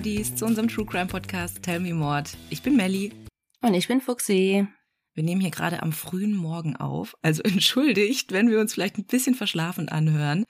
[0.00, 2.34] Mordis, zu unserem True Crime Podcast Tell Me Mord.
[2.48, 3.12] Ich bin Melli.
[3.60, 4.66] Und ich bin Fuxi.
[5.12, 9.04] Wir nehmen hier gerade am frühen Morgen auf, also entschuldigt, wenn wir uns vielleicht ein
[9.04, 10.44] bisschen verschlafen anhören.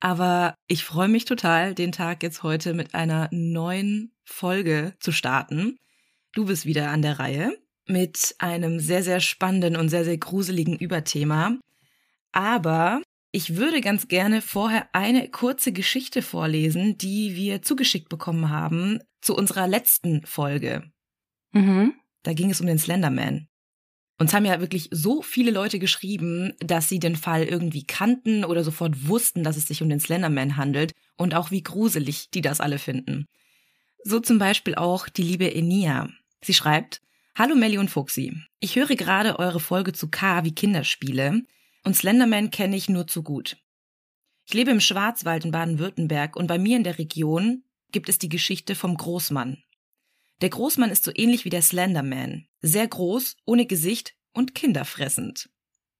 [0.00, 5.78] Aber ich freue mich total, den Tag jetzt heute mit einer neuen Folge zu starten.
[6.32, 10.76] Du bist wieder an der Reihe mit einem sehr, sehr spannenden und sehr, sehr gruseligen
[10.76, 11.56] Überthema.
[12.32, 13.02] Aber
[13.32, 19.36] ich würde ganz gerne vorher eine kurze Geschichte vorlesen, die wir zugeschickt bekommen haben zu
[19.36, 20.90] unserer letzten Folge.
[21.52, 21.94] Mhm.
[22.22, 23.48] Da ging es um den Slenderman.
[24.18, 28.62] Uns haben ja wirklich so viele Leute geschrieben, dass sie den Fall irgendwie kannten oder
[28.64, 32.60] sofort wussten, dass es sich um den Slenderman handelt und auch wie gruselig die das
[32.60, 33.26] alle finden.
[34.04, 36.10] So zum Beispiel auch die liebe Enia.
[36.42, 37.00] Sie schreibt,
[37.34, 38.36] Hallo Melli und Fuxi.
[38.58, 41.42] Ich höre gerade eure Folge zu K wie Kinderspiele
[41.84, 43.56] und Slenderman kenne ich nur zu gut.
[44.46, 48.28] Ich lebe im Schwarzwald in Baden-Württemberg und bei mir in der Region gibt es die
[48.28, 49.62] Geschichte vom Großmann.
[50.40, 52.46] Der Großmann ist so ähnlich wie der Slenderman.
[52.60, 55.50] Sehr groß, ohne Gesicht und kinderfressend.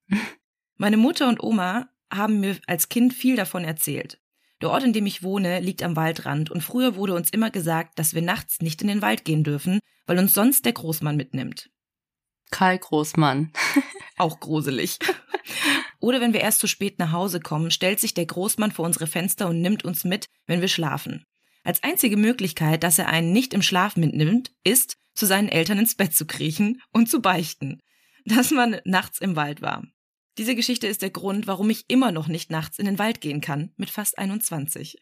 [0.77, 4.21] Meine Mutter und Oma haben mir als Kind viel davon erzählt.
[4.61, 7.99] Der Ort, in dem ich wohne, liegt am Waldrand und früher wurde uns immer gesagt,
[7.99, 11.71] dass wir nachts nicht in den Wald gehen dürfen, weil uns sonst der Großmann mitnimmt.
[12.51, 13.53] Karl Großmann.
[14.19, 14.99] Auch gruselig.
[16.01, 19.07] Oder wenn wir erst zu spät nach Hause kommen, stellt sich der Großmann vor unsere
[19.07, 21.25] Fenster und nimmt uns mit, wenn wir schlafen.
[21.63, 25.95] Als einzige Möglichkeit, dass er einen nicht im Schlaf mitnimmt, ist, zu seinen Eltern ins
[25.95, 27.81] Bett zu kriechen und zu beichten,
[28.25, 29.85] dass man nachts im Wald war.
[30.39, 33.43] Diese Geschichte ist der Grund, warum ich immer noch nicht nachts in den Wald gehen
[33.43, 34.99] kann, mit fast 21.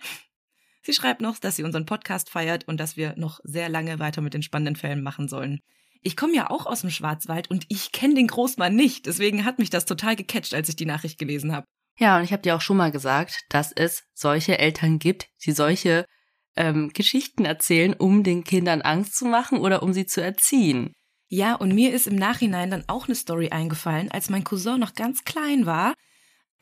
[0.82, 4.20] Sie schreibt noch, dass sie unseren Podcast feiert und dass wir noch sehr lange weiter
[4.20, 5.60] mit den spannenden Fällen machen sollen.
[6.02, 9.58] Ich komme ja auch aus dem Schwarzwald und ich kenne den Großmann nicht, deswegen hat
[9.58, 11.66] mich das total gecatcht, als ich die Nachricht gelesen habe.
[11.98, 15.52] Ja, und ich habe dir auch schon mal gesagt, dass es solche Eltern gibt, die
[15.52, 16.04] solche
[16.56, 20.92] ähm, Geschichten erzählen, um den Kindern Angst zu machen oder um sie zu erziehen.
[21.28, 24.94] Ja, und mir ist im Nachhinein dann auch eine Story eingefallen, als mein Cousin noch
[24.94, 25.94] ganz klein war,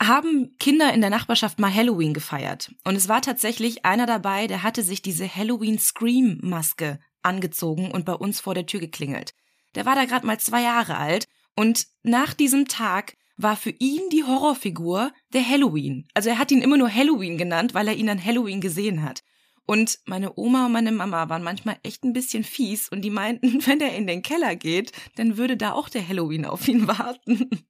[0.01, 2.73] haben Kinder in der Nachbarschaft mal Halloween gefeiert.
[2.85, 8.05] Und es war tatsächlich einer dabei, der hatte sich diese Halloween Scream Maske angezogen und
[8.05, 9.35] bei uns vor der Tür geklingelt.
[9.75, 14.09] Der war da gerade mal zwei Jahre alt und nach diesem Tag war für ihn
[14.11, 16.09] die Horrorfigur der Halloween.
[16.15, 19.23] Also er hat ihn immer nur Halloween genannt, weil er ihn an Halloween gesehen hat.
[19.67, 23.61] Und meine Oma und meine Mama waren manchmal echt ein bisschen fies und die meinten,
[23.67, 27.67] wenn er in den Keller geht, dann würde da auch der Halloween auf ihn warten.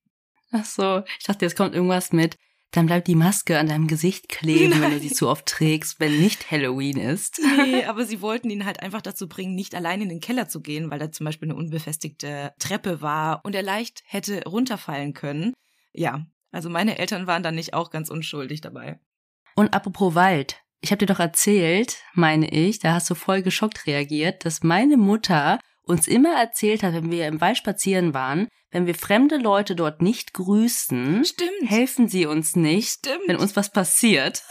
[0.52, 2.38] Ach so, ich dachte, jetzt kommt irgendwas mit,
[2.72, 4.82] dann bleibt die Maske an deinem Gesicht kleben, Nein.
[4.82, 7.40] wenn du sie zu oft trägst, wenn nicht Halloween ist.
[7.58, 10.60] Nee, aber sie wollten ihn halt einfach dazu bringen, nicht allein in den Keller zu
[10.60, 15.52] gehen, weil da zum Beispiel eine unbefestigte Treppe war und er leicht hätte runterfallen können.
[15.92, 19.00] Ja, also meine Eltern waren da nicht auch ganz unschuldig dabei.
[19.54, 23.86] Und apropos Wald, ich habe dir doch erzählt, meine ich, da hast du voll geschockt
[23.86, 28.86] reagiert, dass meine Mutter uns immer erzählt hat, wenn wir im Wald spazieren waren, wenn
[28.86, 31.50] wir fremde Leute dort nicht grüßen, Stimmt.
[31.64, 33.22] helfen sie uns nicht, Stimmt.
[33.26, 34.42] wenn uns was passiert.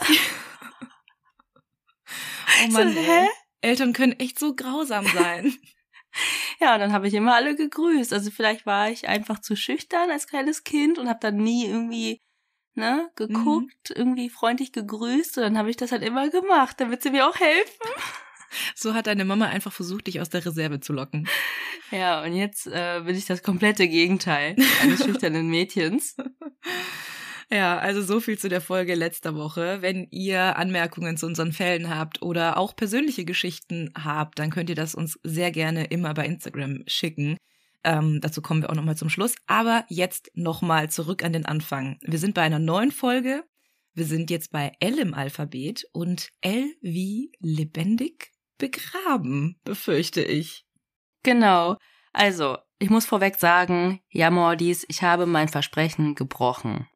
[2.64, 3.28] oh Mann, so, hä?
[3.60, 5.54] Eltern können echt so grausam sein.
[6.60, 8.12] ja, und dann habe ich immer alle gegrüßt.
[8.12, 12.20] Also vielleicht war ich einfach zu schüchtern als kleines Kind und habe dann nie irgendwie
[12.74, 13.96] ne, geguckt, mhm.
[13.96, 17.36] irgendwie freundlich gegrüßt und dann habe ich das halt immer gemacht, damit sie mir auch
[17.36, 17.90] helfen.
[18.74, 21.28] So hat deine Mama einfach versucht, dich aus der Reserve zu locken.
[21.90, 26.16] Ja, und jetzt äh, bin ich das komplette Gegenteil eines schüchternen Mädchens.
[27.50, 29.78] Ja, also so viel zu der Folge letzter Woche.
[29.80, 34.74] Wenn ihr Anmerkungen zu unseren Fällen habt oder auch persönliche Geschichten habt, dann könnt ihr
[34.74, 37.36] das uns sehr gerne immer bei Instagram schicken.
[37.84, 39.36] Ähm, dazu kommen wir auch nochmal zum Schluss.
[39.46, 41.98] Aber jetzt nochmal zurück an den Anfang.
[42.02, 43.44] Wir sind bei einer neuen Folge.
[43.94, 50.64] Wir sind jetzt bei L im Alphabet und L wie lebendig begraben, befürchte ich.
[51.22, 51.76] Genau.
[52.12, 56.88] Also, ich muss vorweg sagen, ja, Mordis, ich habe mein Versprechen gebrochen.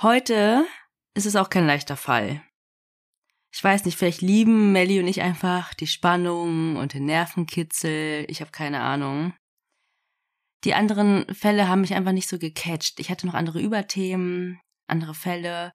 [0.00, 0.66] Heute
[1.14, 2.42] ist es auch kein leichter Fall
[3.56, 8.26] ich weiß nicht, vielleicht lieben Melly und ich einfach die Spannung und den Nervenkitzel.
[8.28, 9.32] Ich habe keine Ahnung.
[10.64, 13.00] Die anderen Fälle haben mich einfach nicht so gecatcht.
[13.00, 15.72] Ich hatte noch andere Überthemen, andere Fälle.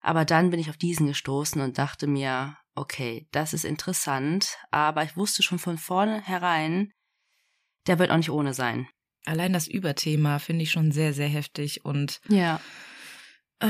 [0.00, 5.02] Aber dann bin ich auf diesen gestoßen und dachte mir, okay, das ist interessant, aber
[5.02, 6.92] ich wusste schon von vornherein,
[7.86, 8.88] der wird auch nicht ohne sein.
[9.24, 12.60] Allein das Überthema finde ich schon sehr, sehr heftig und ja.
[13.58, 13.68] Äh,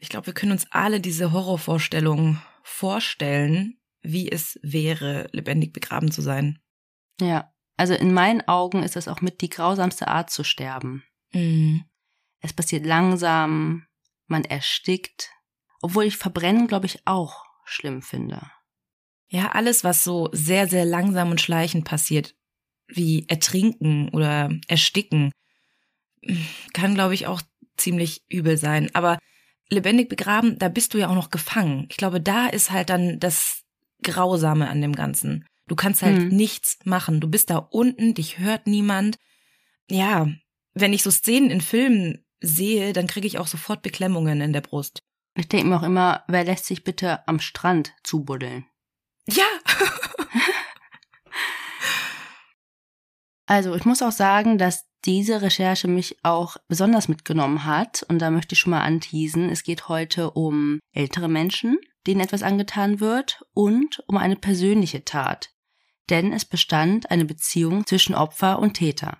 [0.00, 6.22] ich glaube, wir können uns alle diese Horrorvorstellung vorstellen, wie es wäre, lebendig begraben zu
[6.22, 6.58] sein.
[7.20, 11.04] Ja, also in meinen Augen ist das auch mit die grausamste Art zu sterben.
[11.32, 11.84] Mhm.
[12.40, 13.86] Es passiert langsam,
[14.26, 15.30] man erstickt.
[15.82, 18.50] Obwohl ich verbrennen, glaube ich, auch schlimm finde.
[19.28, 22.34] Ja, alles, was so sehr, sehr langsam und schleichend passiert,
[22.88, 25.30] wie Ertrinken oder Ersticken,
[26.72, 27.40] kann, glaube ich, auch
[27.76, 28.90] ziemlich übel sein.
[28.94, 29.18] Aber
[29.68, 31.86] lebendig begraben, da bist du ja auch noch gefangen.
[31.90, 33.62] Ich glaube, da ist halt dann das
[34.02, 35.46] Grausame an dem Ganzen.
[35.66, 36.28] Du kannst halt mhm.
[36.28, 37.20] nichts machen.
[37.20, 39.18] Du bist da unten, dich hört niemand.
[39.88, 40.28] Ja,
[40.74, 44.62] wenn ich so Szenen in Filmen sehe, dann kriege ich auch sofort Beklemmungen in der
[44.62, 45.02] Brust.
[45.34, 48.66] Ich denke mir auch immer, wer lässt sich bitte am Strand zubuddeln?
[49.26, 49.46] Ja.
[53.46, 58.04] also, ich muss auch sagen, dass diese Recherche mich auch besonders mitgenommen hat.
[58.08, 59.48] Und da möchte ich schon mal anteasen.
[59.48, 65.50] Es geht heute um ältere Menschen, denen etwas angetan wird und um eine persönliche Tat.
[66.10, 69.18] Denn es bestand eine Beziehung zwischen Opfer und Täter.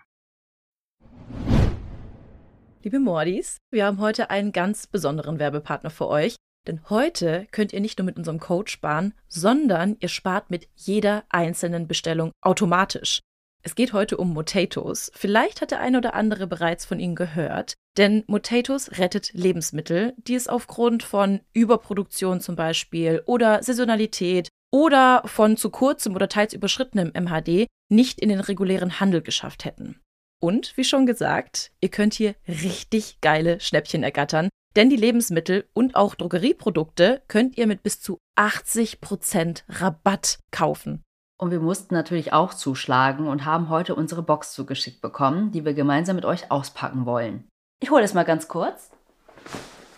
[2.82, 6.37] Liebe Mordis, wir haben heute einen ganz besonderen Werbepartner für euch.
[6.67, 11.25] Denn heute könnt ihr nicht nur mit unserem Code sparen, sondern ihr spart mit jeder
[11.29, 13.21] einzelnen Bestellung automatisch.
[13.62, 15.11] Es geht heute um Motatos.
[15.15, 20.35] Vielleicht hat der eine oder andere bereits von ihnen gehört, denn Motatos rettet Lebensmittel, die
[20.35, 27.12] es aufgrund von Überproduktion zum Beispiel oder Saisonalität oder von zu kurzem oder teils überschrittenem
[27.12, 30.00] MHD nicht in den regulären Handel geschafft hätten.
[30.40, 35.96] Und wie schon gesagt, ihr könnt hier richtig geile Schnäppchen ergattern, denn die Lebensmittel und
[35.96, 41.02] auch Drogerieprodukte könnt ihr mit bis zu 80% Rabatt kaufen.
[41.38, 45.75] Und wir mussten natürlich auch zuschlagen und haben heute unsere Box zugeschickt bekommen, die wir
[45.75, 47.48] gemeinsam mit euch auspacken wollen.
[47.82, 48.90] Ich hole es mal ganz kurz.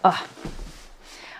[0.02, 0.12] Oh.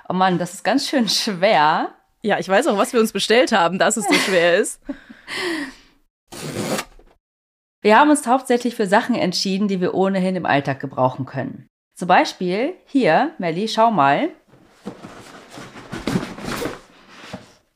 [0.08, 1.94] oh Mann, das ist ganz schön schwer.
[2.22, 4.81] Ja, ich weiß auch, was wir uns bestellt haben, dass es so schwer ist.
[7.84, 11.69] Wir haben uns hauptsächlich für Sachen entschieden, die wir ohnehin im Alltag gebrauchen können.
[11.96, 14.29] Zum Beispiel hier, Melli, schau mal.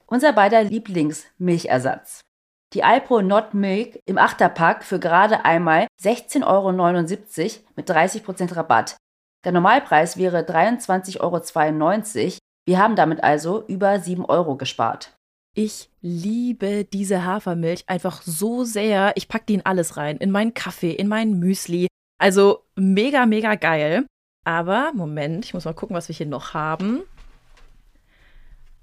[0.07, 2.21] Unser beider Lieblingsmilchersatz.
[2.73, 6.71] Die Alpro Not Milk im Achterpack für gerade einmal 16,79 Euro
[7.75, 8.97] mit 30% Rabatt.
[9.45, 12.39] Der Normalpreis wäre 23,92 Euro.
[12.65, 15.16] Wir haben damit also über 7 Euro gespart.
[15.59, 19.15] Ich liebe diese Hafermilch einfach so sehr.
[19.15, 20.19] Ich packe die in alles rein.
[20.19, 21.87] In meinen Kaffee, in meinen Müsli.
[22.19, 24.05] Also mega, mega geil.
[24.45, 27.05] Aber, Moment, ich muss mal gucken, was wir hier noch haben.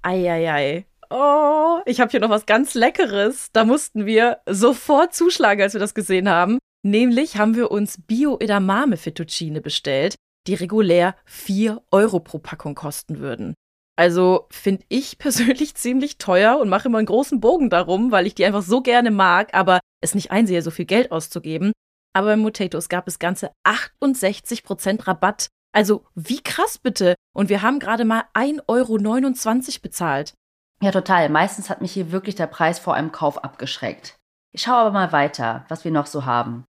[0.02, 0.84] Eieiei.
[1.10, 3.50] Oh, ich habe hier noch was ganz Leckeres.
[3.52, 6.58] Da mussten wir sofort zuschlagen, als wir das gesehen haben.
[6.84, 10.16] Nämlich haben wir uns Bio-Edamame Fettuccine bestellt,
[10.48, 13.54] die regulär 4 Euro pro Packung kosten würden.
[13.96, 18.34] Also finde ich persönlich ziemlich teuer und mache immer einen großen Bogen darum, weil ich
[18.34, 21.72] die einfach so gerne mag, aber es nicht einsehe, so viel Geld auszugeben.
[22.14, 25.48] Aber bei Motatos gab es ganze 68% Rabatt.
[25.72, 27.16] Also wie krass bitte.
[27.34, 30.34] Und wir haben gerade mal 1,29 Euro bezahlt.
[30.80, 31.28] Ja, total.
[31.28, 34.16] Meistens hat mich hier wirklich der Preis vor einem Kauf abgeschreckt.
[34.52, 36.64] Ich schaue aber mal weiter, was wir noch so haben.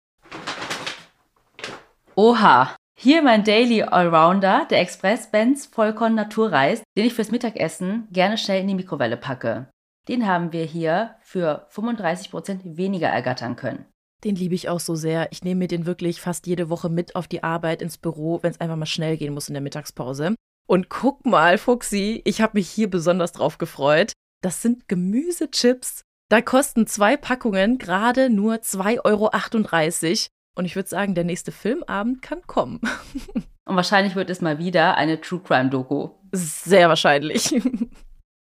[2.16, 2.76] Oha,
[3.06, 8.62] hier mein Daily Allrounder, der Express Benz Vollkorn Naturreis, den ich fürs Mittagessen gerne schnell
[8.62, 9.70] in die Mikrowelle packe.
[10.08, 13.86] Den haben wir hier für 35% weniger ergattern können.
[14.24, 15.32] Den liebe ich auch so sehr.
[15.32, 18.50] Ich nehme mir den wirklich fast jede Woche mit auf die Arbeit ins Büro, wenn
[18.50, 20.34] es einfach mal schnell gehen muss in der Mittagspause.
[20.68, 24.14] Und guck mal, Fuxi, ich habe mich hier besonders drauf gefreut.
[24.42, 26.02] Das sind Gemüsechips.
[26.30, 29.30] Da kosten zwei Packungen gerade nur 2,38 Euro.
[30.56, 32.80] Und ich würde sagen, der nächste Filmabend kann kommen.
[33.68, 36.10] Und wahrscheinlich wird es mal wieder eine True Crime Doku.
[36.32, 37.62] Sehr wahrscheinlich.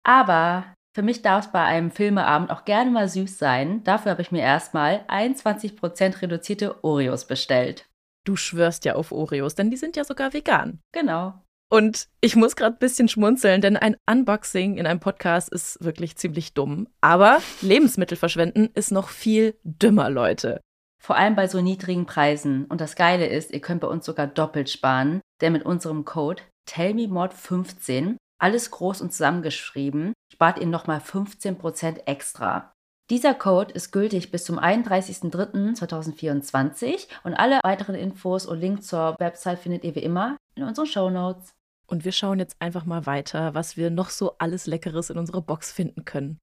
[0.04, 3.84] Aber für mich darf es bei einem Filmeabend auch gerne mal süß sein.
[3.84, 7.88] Dafür habe ich mir erstmal 21% reduzierte Oreos bestellt.
[8.26, 10.80] Du schwörst ja auf Oreos, denn die sind ja sogar vegan.
[10.92, 11.34] Genau.
[11.72, 16.16] Und ich muss gerade ein bisschen schmunzeln, denn ein Unboxing in einem Podcast ist wirklich
[16.18, 16.88] ziemlich dumm.
[17.02, 20.62] Aber Lebensmittel verschwenden ist noch viel dümmer, Leute.
[21.04, 22.64] Vor allem bei so niedrigen Preisen.
[22.66, 26.42] Und das Geile ist, ihr könnt bei uns sogar doppelt sparen, denn mit unserem Code
[26.70, 32.72] TellMeMod15 alles groß und zusammengeschrieben, spart ihr nochmal 15% extra.
[33.10, 39.60] Dieser Code ist gültig bis zum 31.03.2024 und alle weiteren Infos und Links zur Website
[39.60, 41.52] findet ihr wie immer in unseren Show Notes.
[41.86, 45.42] Und wir schauen jetzt einfach mal weiter, was wir noch so alles Leckeres in unserer
[45.42, 46.40] Box finden können.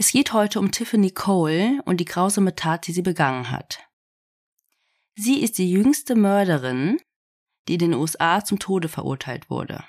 [0.00, 3.80] Es geht heute um Tiffany Cole und die grausame Tat, die sie begangen hat.
[5.16, 7.00] Sie ist die jüngste Mörderin,
[7.66, 9.82] die in den USA zum Tode verurteilt wurde.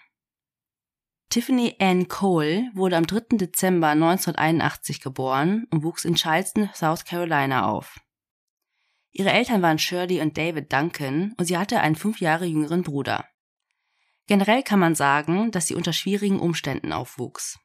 [1.30, 3.38] Tiffany Ann Cole wurde am 3.
[3.38, 8.00] Dezember 1981 geboren und wuchs in Charleston, South Carolina auf.
[9.12, 13.28] Ihre Eltern waren Shirley und David Duncan und sie hatte einen fünf Jahre jüngeren Bruder.
[14.26, 17.60] Generell kann man sagen, dass sie unter schwierigen Umständen aufwuchs.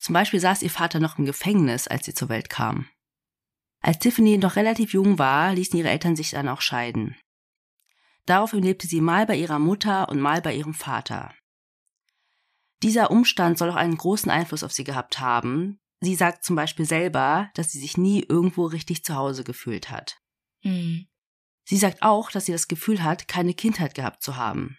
[0.00, 2.88] Zum Beispiel saß ihr Vater noch im Gefängnis, als sie zur Welt kam.
[3.80, 7.16] Als Tiffany noch relativ jung war, ließen ihre Eltern sich dann auch scheiden.
[8.26, 11.34] Daraufhin lebte sie mal bei ihrer Mutter und mal bei ihrem Vater.
[12.82, 15.78] Dieser Umstand soll auch einen großen Einfluss auf sie gehabt haben.
[16.00, 20.16] Sie sagt zum Beispiel selber, dass sie sich nie irgendwo richtig zu Hause gefühlt hat.
[20.62, 21.08] Mhm.
[21.64, 24.78] Sie sagt auch, dass sie das Gefühl hat, keine Kindheit gehabt zu haben.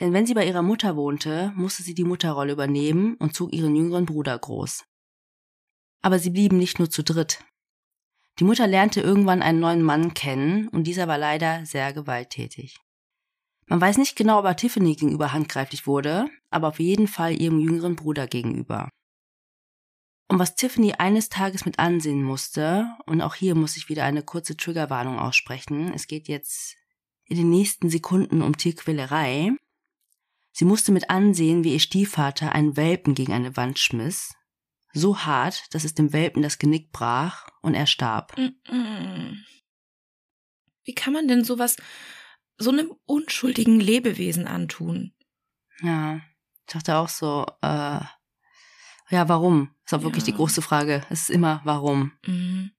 [0.00, 3.74] Denn wenn sie bei ihrer Mutter wohnte, musste sie die Mutterrolle übernehmen und zog ihren
[3.74, 4.84] jüngeren Bruder groß.
[6.02, 7.44] Aber sie blieben nicht nur zu dritt.
[8.38, 12.78] Die Mutter lernte irgendwann einen neuen Mann kennen und dieser war leider sehr gewalttätig.
[13.66, 17.58] Man weiß nicht genau, ob er Tiffany gegenüber handgreiflich wurde, aber auf jeden Fall ihrem
[17.58, 18.88] jüngeren Bruder gegenüber.
[20.28, 24.22] Und was Tiffany eines Tages mit ansehen musste, und auch hier muss ich wieder eine
[24.22, 26.76] kurze Triggerwarnung aussprechen, es geht jetzt
[27.24, 29.52] in den nächsten Sekunden um Tierquälerei.
[30.58, 34.34] Sie musste mit ansehen, wie ihr Stiefvater einen Welpen gegen eine Wand schmiss,
[34.92, 38.36] so hart, dass es dem Welpen das Genick brach und er starb.
[38.36, 38.56] Wie
[40.96, 41.76] kann man denn sowas
[42.56, 45.14] so einem unschuldigen Lebewesen antun?
[45.80, 48.00] Ja, ich dachte auch so, äh,
[49.10, 49.76] ja, warum?
[49.84, 50.32] Ist auch wirklich Ja.
[50.32, 51.06] die große Frage.
[51.08, 52.18] Es ist immer, warum?
[52.26, 52.72] Mhm.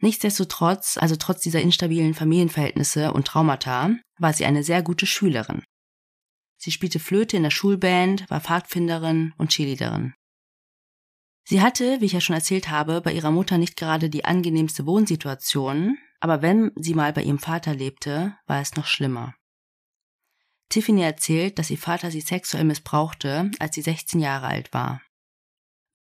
[0.00, 5.62] Nichtsdestotrotz, also trotz dieser instabilen Familienverhältnisse und Traumata, war sie eine sehr gute Schülerin.
[6.58, 10.14] Sie spielte Flöte in der Schulband, war Pfadfinderin und Cheerleaderin.
[11.44, 14.84] Sie hatte, wie ich ja schon erzählt habe, bei ihrer Mutter nicht gerade die angenehmste
[14.84, 19.34] Wohnsituation, aber wenn sie mal bei ihrem Vater lebte, war es noch schlimmer.
[20.68, 25.00] Tiffany erzählt, dass ihr Vater sie sexuell missbrauchte, als sie 16 Jahre alt war.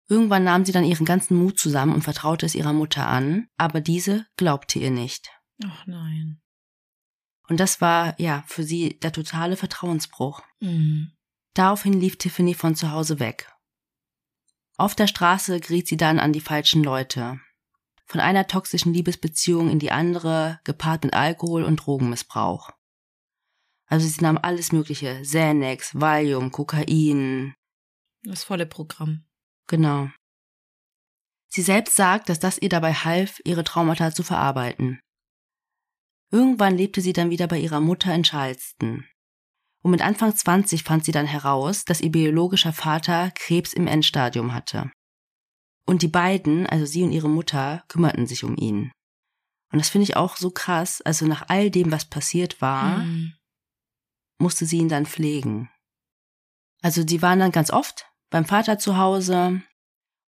[0.08, 3.80] Irgendwann nahm sie dann ihren ganzen Mut zusammen und vertraute es ihrer Mutter an, aber
[3.80, 5.30] diese glaubte ihr nicht.
[5.64, 6.40] Ach nein.
[7.48, 10.42] Und das war, ja, für sie der totale Vertrauensbruch.
[10.60, 11.12] Mhm.
[11.54, 13.50] Daraufhin lief Tiffany von zu Hause weg.
[14.76, 17.40] Auf der Straße geriet sie dann an die falschen Leute.
[18.04, 22.70] Von einer toxischen Liebesbeziehung in die andere, gepaart mit Alkohol und Drogenmissbrauch.
[23.86, 27.54] Also sie nahm alles Mögliche, Xanax, Valium, Kokain,
[28.22, 29.24] Das volle Programm.
[29.68, 30.10] Genau.
[31.48, 35.00] Sie selbst sagt, dass das ihr dabei half, ihre Traumata zu verarbeiten.
[36.30, 39.04] Irgendwann lebte sie dann wieder bei ihrer Mutter in Charleston.
[39.82, 44.52] Und mit Anfang 20 fand sie dann heraus, dass ihr biologischer Vater Krebs im Endstadium
[44.52, 44.90] hatte.
[45.86, 48.90] Und die beiden, also sie und ihre Mutter, kümmerten sich um ihn.
[49.72, 51.00] Und das finde ich auch so krass.
[51.02, 53.34] Also nach all dem, was passiert war, Mhm.
[54.38, 55.70] musste sie ihn dann pflegen.
[56.82, 59.62] Also sie waren dann ganz oft beim Vater zu Hause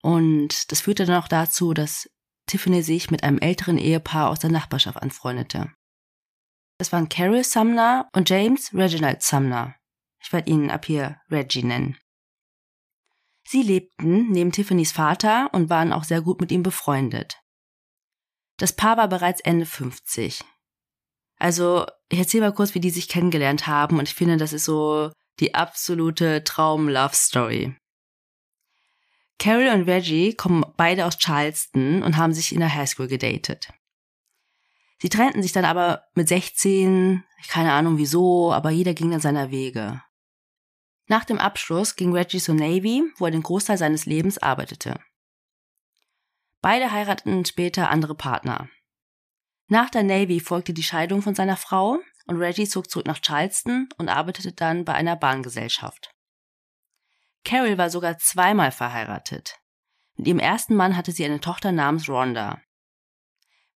[0.02, 2.08] und das führte dann auch dazu, dass
[2.46, 5.72] Tiffany sich mit einem älteren Ehepaar aus der Nachbarschaft anfreundete.
[6.78, 9.74] Das waren Carol Sumner und James Reginald Sumner.
[10.22, 11.96] Ich werde ihn ab hier Reggie nennen.
[13.48, 17.40] Sie lebten neben Tiffany's Vater und waren auch sehr gut mit ihm befreundet.
[18.58, 20.42] Das Paar war bereits Ende 50.
[21.38, 24.64] Also, ich erzähle mal kurz, wie die sich kennengelernt haben und ich finde, das ist
[24.64, 27.76] so die absolute Traum-Love-Story.
[29.38, 33.68] Carol und Reggie kommen beide aus Charleston und haben sich in der Highschool gedatet.
[34.98, 39.50] Sie trennten sich dann aber mit 16, keine Ahnung wieso, aber jeder ging dann seiner
[39.50, 40.02] Wege.
[41.08, 44.98] Nach dem Abschluss ging Reggie zur Navy, wo er den Großteil seines Lebens arbeitete.
[46.62, 48.68] Beide heirateten später andere Partner.
[49.68, 53.88] Nach der Navy folgte die Scheidung von seiner Frau und Reggie zog zurück nach Charleston
[53.98, 56.10] und arbeitete dann bei einer Bahngesellschaft.
[57.44, 59.60] Carol war sogar zweimal verheiratet.
[60.16, 62.60] Mit ihrem ersten Mann hatte sie eine Tochter namens Rhonda.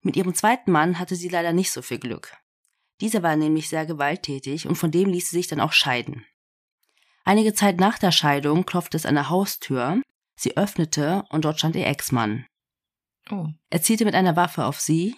[0.02, 2.36] Mit ihrem zweiten Mann hatte sie leider nicht so viel Glück.
[3.00, 6.24] Dieser war nämlich sehr gewalttätig und von dem ließ sie sich dann auch scheiden.
[7.24, 10.02] Einige Zeit nach der Scheidung klopfte es an der Haustür,
[10.36, 12.46] sie öffnete und dort stand ihr Ex-Mann.
[13.30, 13.48] Oh.
[13.68, 15.16] Er zielte mit einer Waffe auf sie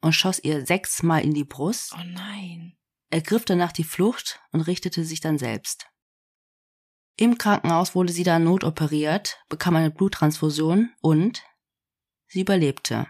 [0.00, 2.76] und schoss ihr sechsmal in die Brust, Oh nein.
[3.10, 5.86] ergriff danach die Flucht und richtete sich dann selbst.
[7.16, 11.42] Im Krankenhaus wurde sie dann notoperiert, bekam eine Bluttransfusion und
[12.26, 13.06] sie überlebte.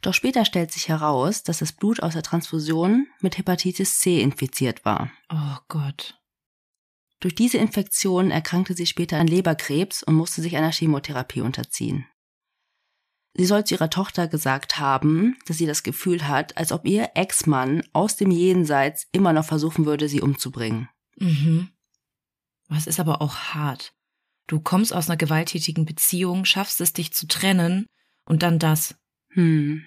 [0.00, 4.84] Doch später stellt sich heraus, dass das Blut aus der Transfusion mit Hepatitis C infiziert
[4.84, 5.10] war.
[5.30, 6.18] Oh Gott.
[7.20, 12.06] Durch diese Infektion erkrankte sie später an Leberkrebs und musste sich einer Chemotherapie unterziehen.
[13.34, 17.10] Sie soll zu ihrer Tochter gesagt haben, dass sie das Gefühl hat, als ob ihr
[17.14, 20.88] Ex-Mann aus dem Jenseits immer noch versuchen würde, sie umzubringen.
[21.16, 21.68] Mhm.
[22.68, 23.92] Was ist aber auch hart.
[24.46, 27.86] Du kommst aus einer gewalttätigen Beziehung, schaffst es, dich zu trennen
[28.24, 28.96] und dann das.
[29.30, 29.84] Hm.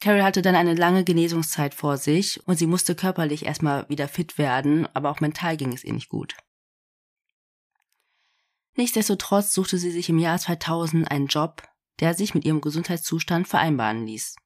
[0.00, 4.38] Carol hatte dann eine lange Genesungszeit vor sich und sie musste körperlich erstmal wieder fit
[4.38, 6.36] werden, aber auch mental ging es ihr nicht gut.
[8.76, 11.62] Nichtsdestotrotz suchte sie sich im Jahr 2000 einen Job,
[11.98, 14.36] der sich mit ihrem Gesundheitszustand vereinbaren ließ.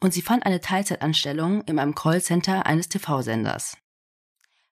[0.00, 3.76] Und sie fand eine Teilzeitanstellung in einem Callcenter eines TV-Senders.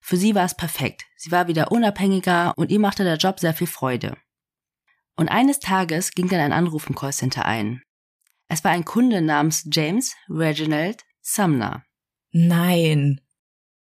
[0.00, 1.04] Für sie war es perfekt.
[1.16, 4.16] Sie war wieder unabhängiger und ihr machte der Job sehr viel Freude.
[5.16, 7.82] Und eines Tages ging dann ein Anruf im Callcenter ein.
[8.48, 11.84] Es war ein Kunde namens James Reginald Sumner.
[12.30, 13.20] Nein.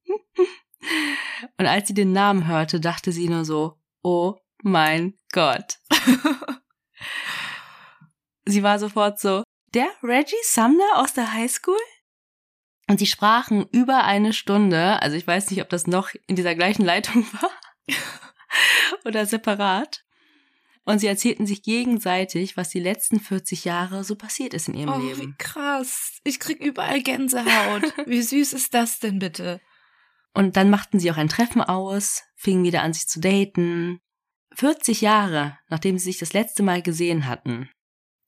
[1.57, 5.79] Und als sie den Namen hörte, dachte sie nur so, oh mein Gott.
[8.45, 9.43] sie war sofort so,
[9.73, 11.77] der Reggie Sumner aus der Highschool?
[12.89, 16.55] Und sie sprachen über eine Stunde, also ich weiß nicht, ob das noch in dieser
[16.55, 17.51] gleichen Leitung war
[19.05, 20.03] oder separat.
[20.87, 24.93] Und sie erzählten sich gegenseitig, was die letzten 40 Jahre so passiert ist in ihrem
[24.93, 25.19] oh, Leben.
[25.19, 26.21] Wie krass.
[26.23, 27.83] Ich krieg überall Gänsehaut.
[28.05, 29.59] wie süß ist das denn bitte?
[30.33, 33.99] Und dann machten sie auch ein Treffen aus, fingen wieder an, sich zu daten.
[34.55, 37.69] 40 Jahre, nachdem sie sich das letzte Mal gesehen hatten.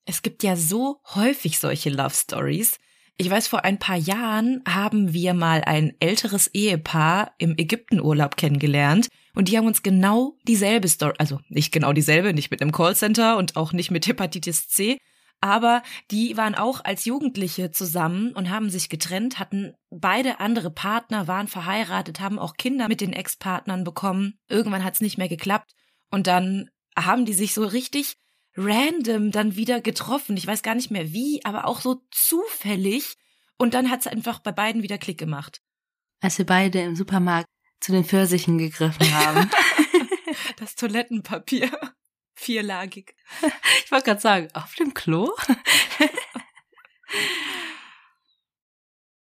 [0.04, 2.78] Es gibt ja so häufig solche Love Stories.
[3.16, 9.08] Ich weiß, vor ein paar Jahren haben wir mal ein älteres Ehepaar im Ägyptenurlaub kennengelernt
[9.36, 13.38] und die haben uns genau dieselbe Story, also nicht genau dieselbe, nicht mit einem Callcenter
[13.38, 14.98] und auch nicht mit Hepatitis C,
[15.41, 21.27] aber die waren auch als Jugendliche zusammen und haben sich getrennt, hatten beide andere Partner,
[21.27, 24.38] waren verheiratet, haben auch Kinder mit den Ex-Partnern bekommen.
[24.50, 25.71] Irgendwann hat es nicht mehr geklappt
[26.12, 28.17] und dann haben die sich so richtig
[28.57, 30.36] random dann wieder getroffen.
[30.36, 33.15] Ich weiß gar nicht mehr wie, aber auch so zufällig.
[33.57, 35.62] Und dann hat es einfach bei beiden wieder Klick gemacht.
[36.21, 37.48] Als wir beide im Supermarkt
[37.79, 39.50] zu den Pfirsichen gegriffen haben.
[40.57, 41.70] das Toilettenpapier.
[42.35, 43.15] Vierlagig.
[43.83, 45.29] Ich wollte gerade sagen, auf dem Klo?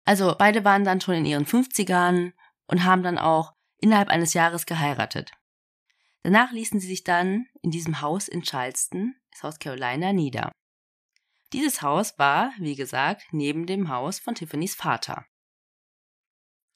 [0.05, 2.33] also beide waren dann schon in ihren 50ern
[2.67, 5.31] und haben dann auch innerhalb eines Jahres geheiratet.
[6.21, 10.51] Danach ließen sie sich dann in diesem Haus in Charleston, South Carolina, nieder.
[11.51, 15.25] Dieses Haus war, wie gesagt, neben dem Haus von Tiffany's Vater.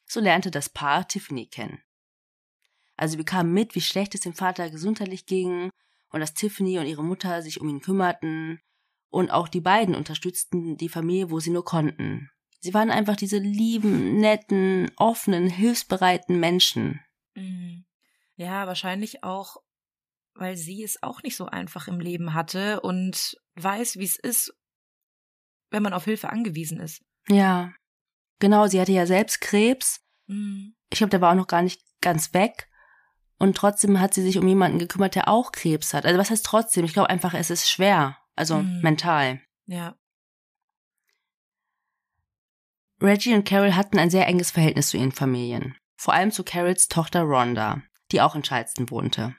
[0.05, 1.81] So lernte das Paar Tiffany kennen.
[2.95, 5.69] Also sie bekamen mit, wie schlecht es dem Vater gesundheitlich ging
[6.09, 8.59] und dass Tiffany und ihre Mutter sich um ihn kümmerten
[9.09, 12.29] und auch die beiden unterstützten die Familie, wo sie nur konnten.
[12.59, 17.01] Sie waren einfach diese lieben, netten, offenen, hilfsbereiten Menschen.
[17.35, 17.85] Mhm.
[18.35, 19.57] Ja, wahrscheinlich auch,
[20.33, 24.53] weil sie es auch nicht so einfach im Leben hatte und weiß, wie es ist,
[25.71, 27.03] wenn man auf Hilfe angewiesen ist.
[27.27, 27.73] Ja,
[28.43, 28.67] genau.
[28.67, 30.01] Sie hatte ja selbst Krebs.
[30.27, 30.75] Mhm.
[30.91, 32.69] Ich glaube, der war auch noch gar nicht ganz weg.
[33.39, 36.05] Und trotzdem hat sie sich um jemanden gekümmert, der auch Krebs hat.
[36.05, 36.85] Also was heißt trotzdem?
[36.85, 38.17] Ich glaube einfach, es ist schwer.
[38.35, 38.81] Also Mhm.
[38.81, 39.41] mental.
[39.65, 39.95] Ja.
[43.01, 45.75] Reggie und Carol hatten ein sehr enges Verhältnis zu ihren Familien.
[45.97, 49.35] Vor allem zu Carols Tochter Rhonda, die auch in Charleston wohnte.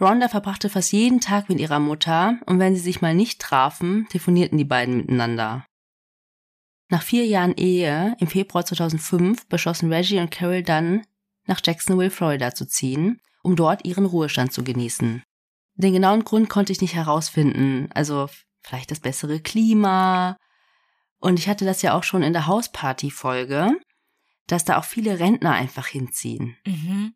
[0.00, 4.06] Rhonda verbrachte fast jeden Tag mit ihrer Mutter und wenn sie sich mal nicht trafen,
[4.10, 5.64] telefonierten die beiden miteinander.
[6.92, 11.06] Nach vier Jahren Ehe, im Februar 2005, beschlossen Reggie und Carol dann,
[11.46, 15.22] nach Jacksonville, Florida zu ziehen, um dort ihren Ruhestand zu genießen.
[15.76, 18.28] Den genauen Grund konnte ich nicht herausfinden, also
[18.60, 20.36] vielleicht das bessere Klima.
[21.18, 23.72] Und ich hatte das ja auch schon in der Hausparty-Folge,
[24.46, 26.58] dass da auch viele Rentner einfach hinziehen.
[26.66, 27.14] Mhm.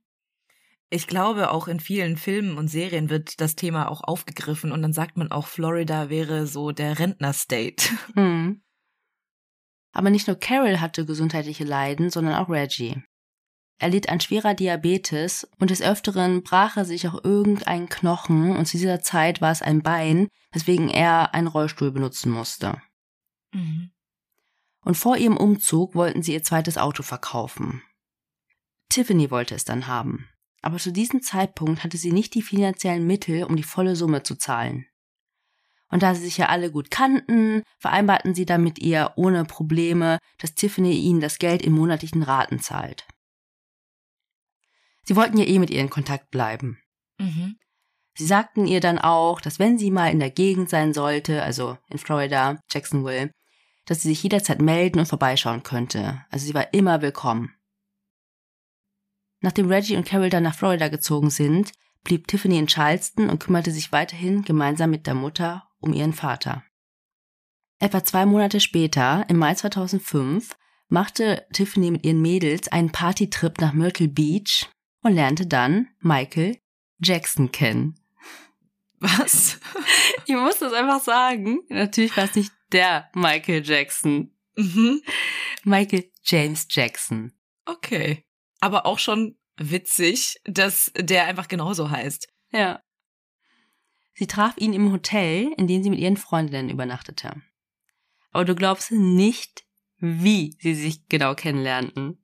[0.89, 4.95] Ich glaube, auch in vielen Filmen und Serien wird das Thema auch aufgegriffen und dann
[4.95, 7.91] sagt man auch, Florida wäre so der Rentner-State.
[8.15, 8.63] Hm.
[9.97, 13.03] Aber nicht nur Carol hatte gesundheitliche Leiden, sondern auch Reggie.
[13.79, 18.67] Er litt an schwerer Diabetes und des Öfteren brach er sich auch irgendeinen Knochen und
[18.67, 22.83] zu dieser Zeit war es ein Bein, weswegen er einen Rollstuhl benutzen musste.
[23.55, 23.91] Mhm.
[24.85, 27.83] Und vor ihrem Umzug wollten sie ihr zweites Auto verkaufen.
[28.91, 30.29] Tiffany wollte es dann haben.
[30.61, 34.37] Aber zu diesem Zeitpunkt hatte sie nicht die finanziellen Mittel, um die volle Summe zu
[34.37, 34.85] zahlen.
[35.89, 40.19] Und da sie sich ja alle gut kannten, vereinbarten sie dann mit ihr ohne Probleme,
[40.39, 43.07] dass Tiffany ihnen das Geld in monatlichen Raten zahlt.
[45.05, 46.79] Sie wollten ja eh mit ihr in Kontakt bleiben.
[47.19, 47.57] Mhm.
[48.19, 51.79] Sie sagten ihr dann auch, dass wenn sie mal in der Gegend sein sollte, also
[51.89, 53.31] in Florida, Jacksonville,
[53.85, 56.25] dass sie sich jederzeit melden und vorbeischauen könnte.
[56.31, 57.55] Also sie war immer willkommen.
[59.41, 61.73] Nachdem Reggie und Carol dann nach Florida gezogen sind,
[62.03, 66.65] blieb Tiffany in Charleston und kümmerte sich weiterhin gemeinsam mit der Mutter um ihren Vater.
[67.79, 70.57] Etwa zwei Monate später, im Mai 2005,
[70.89, 74.69] machte Tiffany mit ihren Mädels einen Partytrip nach Myrtle Beach
[75.03, 76.59] und lernte dann Michael
[76.99, 77.95] Jackson kennen.
[78.99, 79.61] Was?
[80.29, 81.61] Ich muss das einfach sagen.
[81.69, 84.35] Natürlich war es nicht der Michael Jackson.
[84.57, 85.01] Mhm.
[85.63, 87.33] Michael James Jackson.
[87.65, 88.25] Okay.
[88.61, 92.27] Aber auch schon witzig, dass der einfach genauso heißt.
[92.51, 92.81] Ja.
[94.19, 97.43] Sie traf ihn im Hotel, in dem sie mit ihren Freundinnen übernachtete.
[98.33, 99.65] Aber du glaubst nicht,
[99.99, 102.23] wie sie sich genau kennenlernten.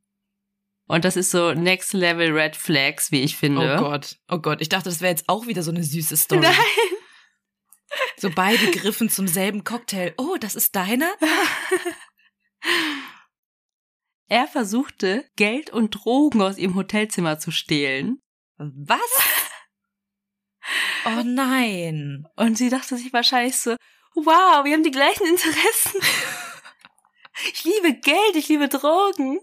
[0.86, 3.76] Und das ist so Next Level Red Flags, wie ich finde.
[3.76, 4.60] Oh Gott, oh Gott.
[4.60, 6.40] Ich dachte, das wäre jetzt auch wieder so eine süße Story.
[6.40, 6.54] Nein.
[8.16, 10.14] So beide griffen zum selben Cocktail.
[10.16, 11.12] Oh, das ist deiner?
[14.28, 18.22] Er versuchte, Geld und Drogen aus ihrem Hotelzimmer zu stehlen.
[18.56, 19.00] Was?
[21.06, 22.26] Oh nein.
[22.36, 23.76] Und sie dachte sich wahrscheinlich so,
[24.14, 26.00] wow, wir haben die gleichen Interessen.
[27.52, 29.40] Ich liebe Geld, ich liebe Drogen.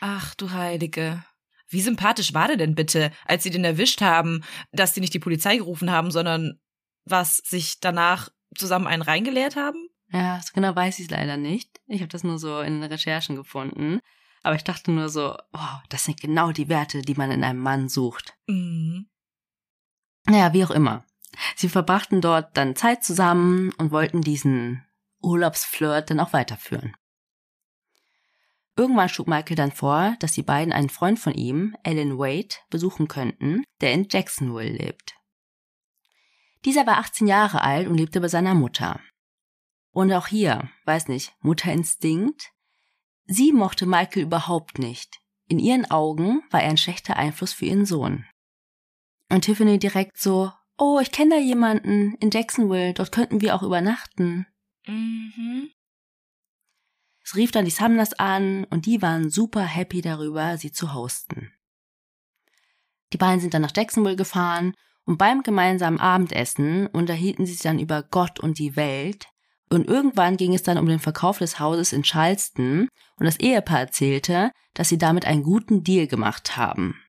[0.00, 1.24] Ach du Heilige.
[1.68, 5.18] Wie sympathisch war der denn bitte, als sie den erwischt haben, dass sie nicht die
[5.18, 6.60] Polizei gerufen haben, sondern
[7.04, 9.88] was, sich danach zusammen einen reingeleert haben?
[10.12, 11.80] Ja, so genau weiß ich es leider nicht.
[11.88, 14.00] Ich habe das nur so in Recherchen gefunden.
[14.42, 17.58] Aber ich dachte nur so, oh, das sind genau die Werte, die man in einem
[17.60, 18.34] Mann sucht.
[18.46, 19.08] Mhm.
[20.28, 21.04] Naja, wie auch immer.
[21.54, 24.84] Sie verbrachten dort dann Zeit zusammen und wollten diesen
[25.22, 26.96] Urlaubsflirt dann auch weiterführen.
[28.76, 33.08] Irgendwann schlug Michael dann vor, dass die beiden einen Freund von ihm, Alan Wade, besuchen
[33.08, 35.14] könnten, der in Jacksonville lebt.
[36.64, 39.00] Dieser war 18 Jahre alt und lebte bei seiner Mutter.
[39.92, 42.50] Und auch hier, weiß nicht, Mutterinstinkt.
[43.24, 45.20] Sie mochte Michael überhaupt nicht.
[45.48, 48.26] In ihren Augen war er ein schlechter Einfluss für ihren Sohn.
[49.28, 53.62] Und Tiffany direkt so, oh, ich kenne da jemanden in Jacksonville, dort könnten wir auch
[53.62, 54.46] übernachten.
[54.86, 55.70] Mhm.
[57.24, 61.52] Es rief dann die Sumners an und die waren super happy darüber, sie zu hosten.
[63.12, 64.74] Die beiden sind dann nach Jacksonville gefahren
[65.06, 69.26] und beim gemeinsamen Abendessen unterhielten sie sich dann über Gott und die Welt.
[69.68, 73.80] Und irgendwann ging es dann um den Verkauf des Hauses in Charleston und das Ehepaar
[73.80, 77.00] erzählte, dass sie damit einen guten Deal gemacht haben.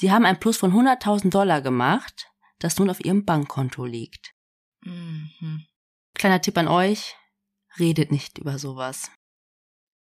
[0.00, 2.30] Sie haben ein Plus von 100.000 Dollar gemacht,
[2.60, 4.32] das nun auf ihrem Bankkonto liegt.
[4.84, 5.66] Mhm.
[6.14, 7.16] Kleiner Tipp an euch,
[7.80, 9.10] redet nicht über sowas.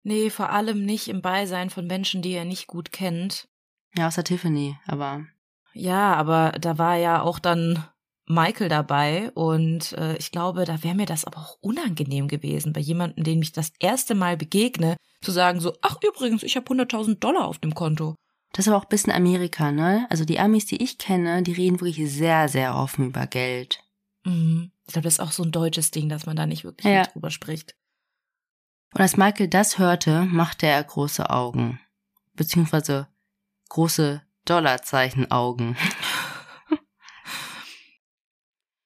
[0.03, 3.47] Nee, vor allem nicht im Beisein von Menschen, die ihr nicht gut kennt.
[3.95, 5.25] Ja, außer Tiffany, aber
[5.73, 7.83] Ja, aber da war ja auch dann
[8.27, 12.79] Michael dabei und äh, ich glaube, da wäre mir das aber auch unangenehm gewesen, bei
[12.79, 17.17] jemandem, dem ich das erste Mal begegne, zu sagen so, ach übrigens, ich habe 100.000
[17.17, 18.13] Dollar auf dem Konto.
[18.51, 20.07] Das ist aber auch ein bisschen Amerika, ne?
[20.09, 23.83] Also die Amis, die ich kenne, die reden wirklich sehr, sehr offen über Geld.
[24.25, 24.71] Mhm.
[24.87, 27.03] Ich glaube, das ist auch so ein deutsches Ding, dass man da nicht wirklich Ja.
[27.03, 27.75] drüber spricht.
[28.93, 31.79] Und als Michael das hörte, machte er große Augen.
[32.33, 33.07] Beziehungsweise
[33.69, 35.77] große Dollarzeichen-Augen.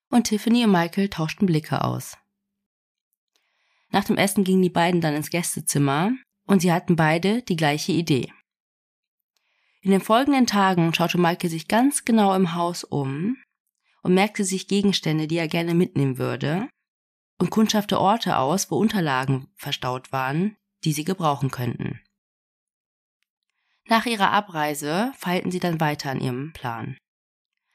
[0.09, 2.17] und Tiffany und Michael tauschten Blicke aus.
[3.91, 6.11] Nach dem Essen gingen die beiden dann ins Gästezimmer
[6.45, 8.31] und sie hatten beide die gleiche Idee.
[9.83, 13.35] In den folgenden Tagen schaute Michael sich ganz genau im Haus um
[14.01, 16.69] und merkte sich Gegenstände, die er gerne mitnehmen würde,
[17.37, 21.99] und kundschafte Orte aus, wo Unterlagen verstaut waren, die sie gebrauchen könnten.
[23.85, 26.97] Nach ihrer Abreise feilten sie dann weiter an ihrem Plan.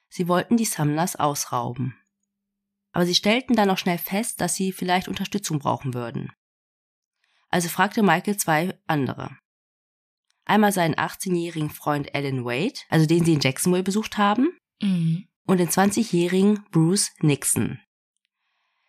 [0.08, 1.94] Sie wollten die Sumners ausrauben.
[2.92, 6.32] Aber sie stellten dann auch schnell fest, dass sie vielleicht Unterstützung brauchen würden.
[7.50, 9.36] Also fragte Michael zwei andere.
[10.48, 15.28] Einmal seinen 18-jährigen Freund Alan Wade, also den sie in Jacksonville besucht haben, Mhm.
[15.46, 17.80] und den 20-jährigen Bruce Nixon.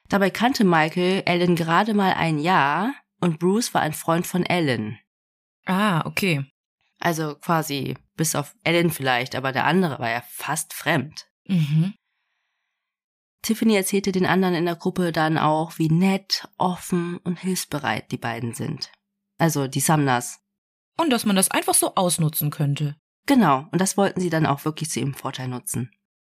[0.08, 4.98] Dabei kannte Michael Alan gerade mal ein Jahr und Bruce war ein Freund von Alan.
[5.66, 6.46] Ah, okay.
[7.00, 11.28] Also quasi bis auf Alan vielleicht, aber der andere war ja fast fremd.
[11.48, 11.94] Mhm.
[13.42, 18.18] Tiffany erzählte den anderen in der Gruppe dann auch, wie nett, offen und hilfsbereit die
[18.18, 18.92] beiden sind.
[19.38, 20.40] Also die Sumners.
[21.00, 22.96] Und dass man das einfach so ausnutzen könnte.
[23.26, 25.92] Genau, und das wollten sie dann auch wirklich zu ihrem Vorteil nutzen.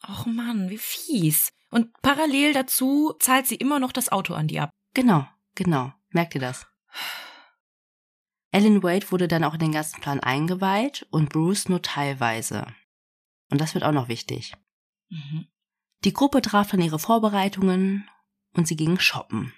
[0.07, 1.51] Och Mann, wie fies.
[1.69, 4.69] Und parallel dazu zahlt sie immer noch das Auto an die ab.
[4.93, 5.91] Genau, genau.
[6.11, 6.65] Merkt ihr das?
[8.53, 12.67] Alan Wade wurde dann auch in den ganzen Plan eingeweiht und Bruce nur teilweise.
[13.49, 14.53] Und das wird auch noch wichtig.
[15.09, 15.47] Mhm.
[16.05, 18.07] Die Gruppe traf dann ihre Vorbereitungen
[18.55, 19.53] und sie gingen shoppen.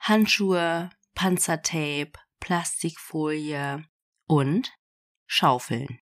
[0.00, 3.84] Handschuhe, Panzertape, Plastikfolie
[4.26, 4.72] und
[5.26, 6.00] Schaufeln.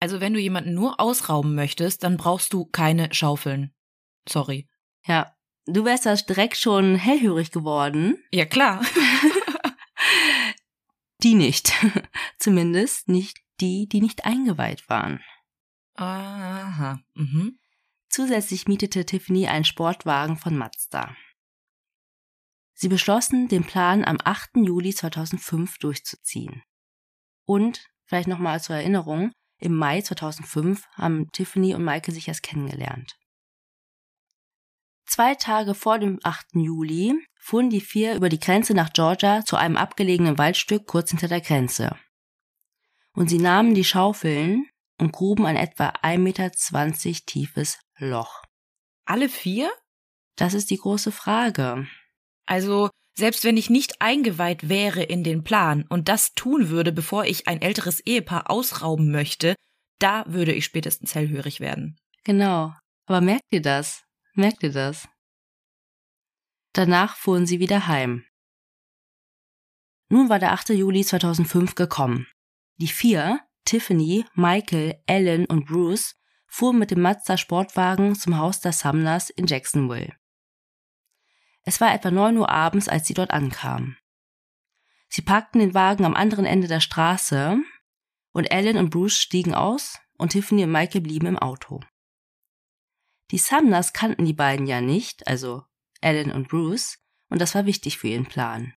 [0.00, 3.74] Also wenn du jemanden nur ausrauben möchtest, dann brauchst du keine Schaufeln.
[4.28, 4.68] Sorry.
[5.04, 5.34] Ja,
[5.66, 8.22] du wärst da direkt schon hellhörig geworden.
[8.32, 8.84] Ja, klar.
[11.22, 11.72] Die nicht.
[12.38, 15.20] Zumindest nicht die, die nicht eingeweiht waren.
[15.94, 17.00] Aha.
[17.14, 17.58] Mhm.
[18.08, 21.16] Zusätzlich mietete Tiffany einen Sportwagen von Mazda.
[22.80, 24.50] Sie beschlossen, den Plan am 8.
[24.54, 26.62] Juli 2005 durchzuziehen.
[27.44, 33.18] Und, vielleicht nochmal zur Erinnerung, im Mai 2005 haben Tiffany und Michael sich erst kennengelernt.
[35.06, 36.54] Zwei Tage vor dem 8.
[36.54, 41.26] Juli fuhren die vier über die Grenze nach Georgia zu einem abgelegenen Waldstück kurz hinter
[41.26, 41.98] der Grenze.
[43.12, 44.68] Und sie nahmen die Schaufeln
[45.00, 46.52] und gruben ein etwa 1,20 Meter
[47.26, 48.44] tiefes Loch.
[49.04, 49.68] Alle vier?
[50.36, 51.88] Das ist die große Frage.
[52.48, 57.26] Also, selbst wenn ich nicht eingeweiht wäre in den Plan und das tun würde, bevor
[57.26, 59.54] ich ein älteres Ehepaar ausrauben möchte,
[59.98, 61.98] da würde ich spätestens hellhörig werden.
[62.24, 62.72] Genau.
[63.06, 64.02] Aber merkt ihr das?
[64.32, 65.08] Merkt ihr das?
[66.72, 68.24] Danach fuhren sie wieder heim.
[70.08, 70.70] Nun war der 8.
[70.70, 72.26] Juli 2005 gekommen.
[72.76, 76.14] Die vier, Tiffany, Michael, Ellen und Bruce,
[76.46, 80.14] fuhren mit dem Mazda Sportwagen zum Haus der Sumners in Jacksonville.
[81.68, 83.98] Es war etwa 9 Uhr abends, als sie dort ankamen.
[85.10, 87.58] Sie parkten den Wagen am anderen Ende der Straße
[88.32, 91.80] und Ellen und Bruce stiegen aus und Tiffany und Michael blieben im Auto.
[93.32, 95.62] Die Sumners kannten die beiden ja nicht, also
[96.00, 98.72] Alan und Bruce, und das war wichtig für ihren Plan.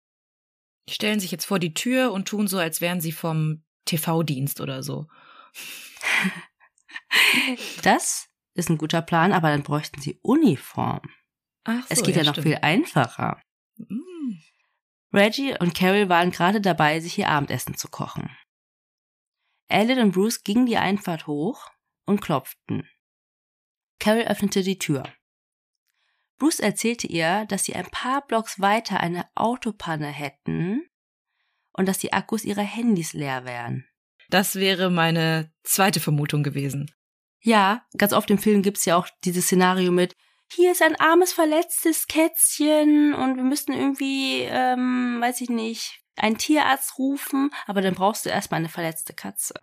[0.86, 4.60] Die stellen sich jetzt vor die Tür und tun so, als wären sie vom TV-Dienst
[4.60, 5.08] oder so.
[7.82, 11.00] das ist ein guter Plan, aber dann bräuchten sie Uniform.
[11.64, 12.48] Ach so, es geht ja, ja noch stimmt.
[12.48, 13.40] viel einfacher.
[13.76, 14.38] Mm.
[15.12, 18.30] Reggie und Carol waren gerade dabei, sich ihr Abendessen zu kochen.
[19.68, 21.70] Alan und Bruce gingen die Einfahrt hoch
[22.06, 22.88] und klopften.
[23.98, 25.04] Carol öffnete die Tür.
[26.38, 30.82] Bruce erzählte ihr, dass sie ein paar Blocks weiter eine Autopanne hätten
[31.72, 33.86] und dass die Akkus ihrer Handys leer wären.
[34.28, 36.90] Das wäre meine zweite Vermutung gewesen.
[37.40, 40.16] Ja, ganz oft im Film gibt's ja auch dieses Szenario mit,
[40.54, 46.38] hier ist ein armes, verletztes Kätzchen und wir müssten irgendwie, ähm, weiß ich nicht, einen
[46.38, 49.54] Tierarzt rufen, aber dann brauchst du erstmal eine verletzte Katze.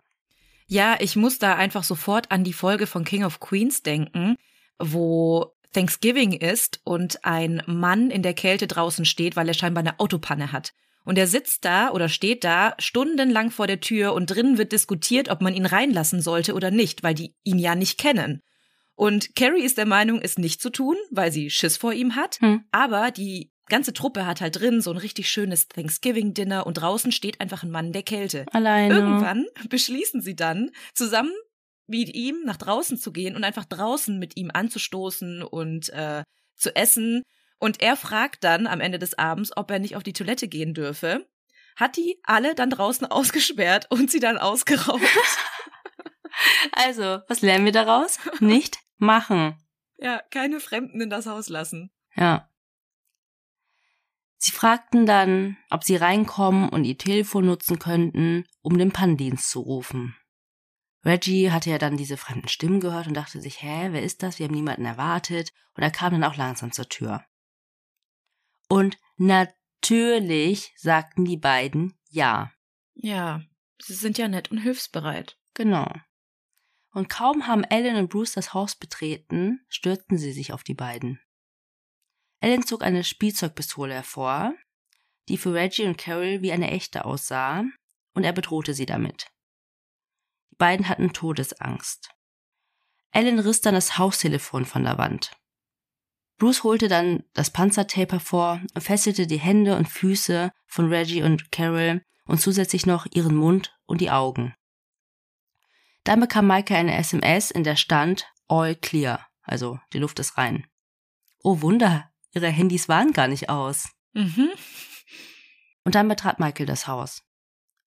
[0.66, 4.36] Ja, ich muss da einfach sofort an die Folge von King of Queens denken,
[4.78, 9.98] wo Thanksgiving ist und ein Mann in der Kälte draußen steht, weil er scheinbar eine
[10.00, 10.72] Autopanne hat.
[11.04, 15.28] Und er sitzt da oder steht da stundenlang vor der Tür und drinnen wird diskutiert,
[15.28, 18.42] ob man ihn reinlassen sollte oder nicht, weil die ihn ja nicht kennen.
[19.00, 22.38] Und Carrie ist der Meinung, es nicht zu tun, weil sie Schiss vor ihm hat.
[22.40, 22.66] Hm.
[22.70, 27.40] Aber die ganze Truppe hat halt drin so ein richtig schönes Thanksgiving-Dinner und draußen steht
[27.40, 28.44] einfach ein Mann in der Kälte.
[28.52, 28.94] Alleine.
[28.94, 31.32] Irgendwann beschließen sie dann, zusammen
[31.86, 36.22] mit ihm nach draußen zu gehen und einfach draußen mit ihm anzustoßen und äh,
[36.56, 37.22] zu essen.
[37.58, 40.74] Und er fragt dann am Ende des Abends, ob er nicht auf die Toilette gehen
[40.74, 41.26] dürfe.
[41.74, 45.00] Hat die alle dann draußen ausgesperrt und sie dann ausgeraubt.
[46.72, 48.18] Also, was lernen wir daraus?
[48.38, 49.56] Nicht machen.
[49.98, 51.90] Ja, keine Fremden in das Haus lassen.
[52.14, 52.48] Ja.
[54.38, 59.60] Sie fragten dann, ob sie reinkommen und ihr Telefon nutzen könnten, um den Pannendienst zu
[59.60, 60.16] rufen.
[61.04, 64.38] Reggie hatte ja dann diese fremden Stimmen gehört und dachte sich, hä, wer ist das?
[64.38, 65.50] Wir haben niemanden erwartet.
[65.74, 67.24] Und er kam dann auch langsam zur Tür.
[68.68, 72.52] Und natürlich sagten die beiden ja.
[72.94, 73.42] Ja,
[73.80, 75.38] sie sind ja nett und hilfsbereit.
[75.54, 75.90] Genau.
[76.92, 81.20] Und kaum haben Ellen und Bruce das Haus betreten, stürzten sie sich auf die beiden.
[82.40, 84.54] Ellen zog eine Spielzeugpistole hervor,
[85.28, 87.64] die für Reggie und Carol wie eine echte aussah,
[88.14, 89.28] und er bedrohte sie damit.
[90.50, 92.10] Die beiden hatten Todesangst.
[93.12, 95.32] Ellen riss dann das Haustelefon von der Wand.
[96.38, 101.52] Bruce holte dann das Panzertape hervor und fesselte die Hände und Füße von Reggie und
[101.52, 104.54] Carol und zusätzlich noch ihren Mund und die Augen.
[106.04, 110.66] Dann bekam Maike eine SMS, in der stand All clear, also die Luft ist rein.
[111.42, 113.90] Oh Wunder, ihre Handys waren gar nicht aus.
[114.12, 114.50] Mhm.
[115.84, 117.22] Und dann betrat Michael das Haus.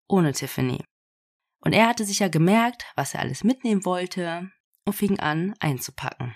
[0.09, 0.85] Ohne Tiffany.
[1.61, 4.51] Und er hatte sich ja gemerkt, was er alles mitnehmen wollte
[4.85, 6.35] und fing an einzupacken.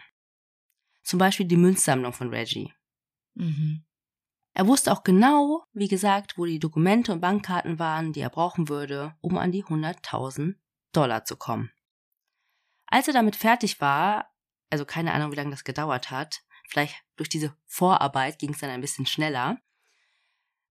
[1.02, 2.72] Zum Beispiel die Münzsammlung von Reggie.
[3.34, 3.84] Mhm.
[4.54, 8.68] Er wusste auch genau, wie gesagt, wo die Dokumente und Bankkarten waren, die er brauchen
[8.68, 10.54] würde, um an die 100.000
[10.96, 11.70] Dollar zu kommen.
[12.86, 14.32] Als er damit fertig war,
[14.70, 18.70] also keine Ahnung, wie lange das gedauert hat, vielleicht durch diese Vorarbeit ging es dann
[18.70, 19.58] ein bisschen schneller,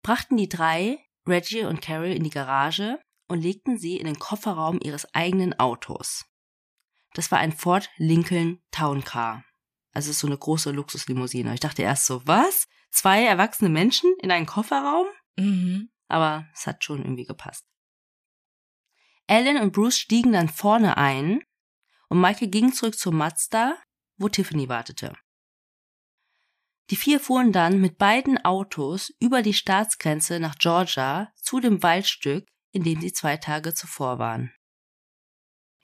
[0.01, 4.79] brachten die drei Reggie und Carol in die Garage und legten sie in den Kofferraum
[4.81, 6.25] ihres eigenen Autos.
[7.13, 9.43] Das war ein Ford Lincoln Town Car.
[9.91, 11.53] Also es ist so eine große Luxuslimousine.
[11.53, 12.67] Ich dachte erst so, was?
[12.89, 15.07] Zwei erwachsene Menschen in einen Kofferraum?
[15.37, 15.89] Mhm.
[16.07, 17.65] Aber es hat schon irgendwie gepasst.
[19.27, 21.41] Alan und Bruce stiegen dann vorne ein
[22.09, 23.77] und Michael ging zurück zur Mazda,
[24.17, 25.15] wo Tiffany wartete.
[26.89, 32.45] Die vier fuhren dann mit beiden Autos über die Staatsgrenze nach Georgia zu dem Waldstück,
[32.71, 34.53] in dem sie zwei Tage zuvor waren.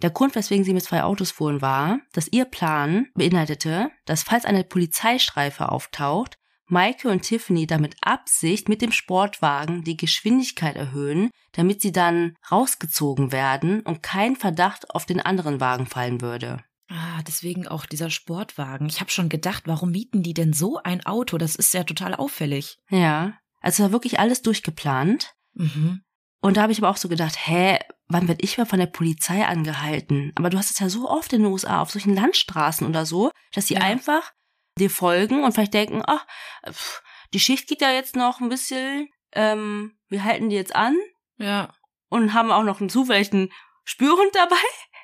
[0.02, 4.46] Der Grund, weswegen sie mit zwei Autos fuhren, war, dass ihr Plan beinhaltete, dass falls
[4.46, 6.38] eine Polizeistreife auftaucht,
[6.70, 13.32] Maike und Tiffany damit Absicht mit dem Sportwagen die Geschwindigkeit erhöhen, damit sie dann rausgezogen
[13.32, 16.64] werden und kein Verdacht auf den anderen Wagen fallen würde.
[16.90, 18.88] Ah, deswegen auch dieser Sportwagen.
[18.88, 21.38] Ich habe schon gedacht, warum mieten die denn so ein Auto?
[21.38, 22.78] Das ist ja total auffällig.
[22.90, 25.34] Ja, also war wirklich alles durchgeplant.
[25.54, 26.02] Mhm.
[26.42, 27.78] Und da habe ich aber auch so gedacht, hä,
[28.08, 30.32] wann werde ich mal von der Polizei angehalten?
[30.36, 33.30] Aber du hast es ja so oft in den USA auf solchen Landstraßen oder so,
[33.54, 33.82] dass sie Ja.
[33.82, 34.32] einfach
[34.80, 36.26] dir folgen und vielleicht denken, ach,
[36.68, 37.02] pff,
[37.34, 40.96] die Schicht geht ja jetzt noch ein bisschen, ähm, wir halten die jetzt an
[41.38, 41.74] Ja.
[42.10, 43.52] und haben auch noch einen zufälligen
[43.84, 44.56] Spürhund dabei,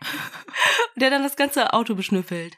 [0.96, 2.58] der dann das ganze Auto beschnüffelt.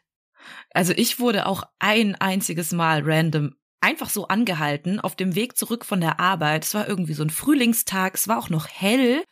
[0.73, 5.85] Also ich wurde auch ein einziges Mal random einfach so angehalten auf dem Weg zurück
[5.85, 6.63] von der Arbeit.
[6.65, 9.23] Es war irgendwie so ein Frühlingstag, es war auch noch hell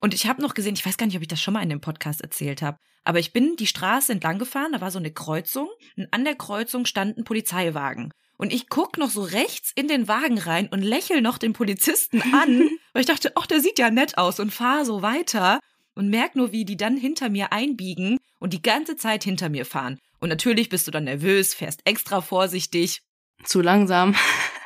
[0.00, 1.68] und ich habe noch gesehen, ich weiß gar nicht, ob ich das schon mal in
[1.68, 5.12] dem Podcast erzählt habe, aber ich bin die Straße entlang gefahren, da war so eine
[5.12, 8.12] Kreuzung und an der Kreuzung stand ein Polizeiwagen.
[8.36, 12.22] Und ich guck noch so rechts in den Wagen rein und lächel noch den Polizisten
[12.22, 15.58] an, weil ich dachte, ach, der sieht ja nett aus und fahr so weiter
[15.94, 19.66] und merk nur, wie die dann hinter mir einbiegen und die ganze Zeit hinter mir
[19.66, 19.98] fahren.
[20.20, 23.00] Und natürlich bist du dann nervös, fährst extra vorsichtig.
[23.44, 24.14] Zu langsam.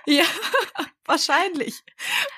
[0.07, 0.25] Ja,
[1.13, 1.83] wahrscheinlich.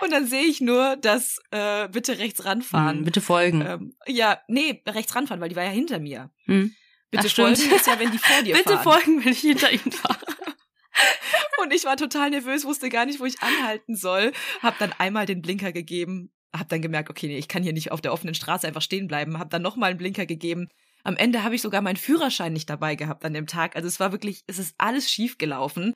[0.01, 2.99] Und dann sehe ich nur, dass äh, bitte rechts ranfahren.
[2.99, 3.63] Hm, bitte folgen.
[3.63, 6.31] Ähm, ja, nee, rechts ranfahren, weil die war ja hinter mir.
[6.47, 6.75] Hm.
[7.11, 8.83] Bitte Ach, folgen ist ja, wenn die vor dir Bitte fahren.
[8.83, 10.19] folgen, wenn ich hinter ihnen fahre.
[11.63, 14.33] Und ich war total nervös, wusste gar nicht, wo ich anhalten soll.
[14.61, 17.93] Hab dann einmal den Blinker gegeben, hab dann gemerkt, okay, nee, ich kann hier nicht
[17.93, 19.39] auf der offenen Straße einfach stehen bleiben.
[19.39, 20.69] Hab dann nochmal einen Blinker gegeben.
[21.03, 23.77] Am Ende habe ich sogar meinen Führerschein nicht dabei gehabt an dem Tag.
[23.77, 25.93] Also es war wirklich, es ist alles schief gelaufen.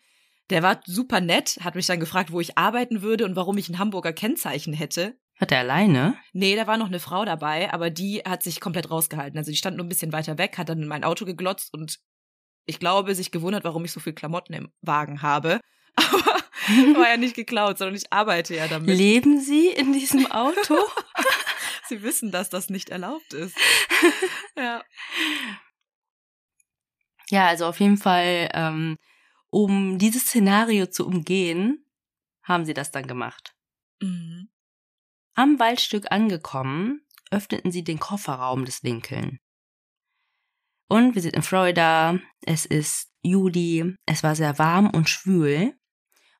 [0.51, 3.69] Der war super nett, hat mich dann gefragt, wo ich arbeiten würde und warum ich
[3.69, 5.19] ein Hamburger Kennzeichen hätte.
[5.39, 6.17] Hat er alleine?
[6.33, 9.39] Nee, da war noch eine Frau dabei, aber die hat sich komplett rausgehalten.
[9.39, 12.01] Also die stand nur ein bisschen weiter weg, hat dann in mein Auto geglotzt und
[12.65, 15.61] ich glaube, sich gewundert, warum ich so viel Klamotten im Wagen habe.
[15.97, 16.39] Aber
[16.99, 18.97] war ja nicht geklaut, sondern ich arbeite ja damit.
[18.97, 20.77] Leben Sie in diesem Auto?
[21.89, 23.57] Sie wissen, dass das nicht erlaubt ist.
[24.57, 24.83] Ja.
[27.31, 28.97] ja, also auf jeden Fall, ähm,
[29.51, 31.85] um dieses Szenario zu umgehen,
[32.43, 33.55] haben sie das dann gemacht.
[34.01, 34.49] Mhm.
[35.35, 39.39] Am Waldstück angekommen, öffneten sie den Kofferraum des Lincoln.
[40.89, 45.75] Und wir sind in Florida, es ist Juli, es war sehr warm und schwül.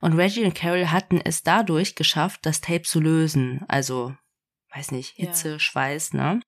[0.01, 3.65] Und Reggie und Carol hatten es dadurch geschafft, das Tape zu lösen.
[3.69, 4.17] Also,
[4.75, 5.27] weiß nicht, Ja.
[5.27, 6.41] Hitze, Schweiß, ne?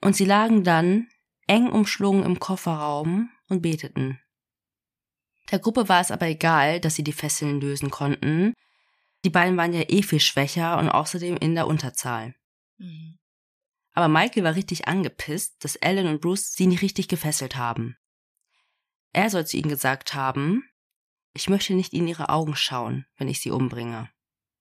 [0.00, 1.08] Und sie lagen dann
[1.46, 4.20] eng umschlungen im Kofferraum und beteten.
[5.50, 8.54] Der Gruppe war es aber egal, dass sie die Fesseln lösen konnten.
[9.24, 12.34] Die beiden waren ja eh viel schwächer und außerdem in der Unterzahl.
[12.78, 13.18] Mhm.
[13.92, 17.96] Aber Michael war richtig angepisst, dass Alan und Bruce sie nicht richtig gefesselt haben.
[19.12, 20.68] Er soll zu ihnen gesagt haben,
[21.32, 24.10] ich möchte nicht in ihre Augen schauen, wenn ich sie umbringe.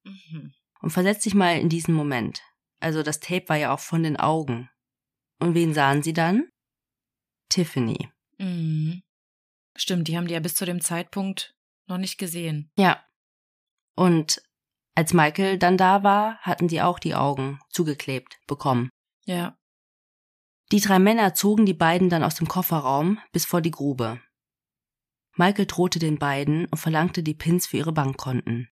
[0.04, 0.54] Mhm.
[0.82, 2.42] Und versetz dich mal in diesen Moment.
[2.80, 4.70] Also das Tape war ja auch von den Augen.
[5.40, 6.50] Und wen sahen sie dann?
[7.50, 8.10] Tiffany.
[8.38, 9.04] Mhm.
[9.76, 11.56] Stimmt, die haben die ja bis zu dem Zeitpunkt
[11.88, 12.72] noch nicht gesehen.
[12.78, 13.04] Ja.
[13.96, 14.42] Und
[14.96, 18.90] als Michael dann da war, hatten die auch die Augen zugeklebt bekommen.
[19.26, 19.58] Ja.
[20.72, 24.22] Die drei Männer zogen die beiden dann aus dem Kofferraum bis vor die Grube.
[25.36, 28.70] Michael drohte den beiden und verlangte die Pins für ihre Bankkonten.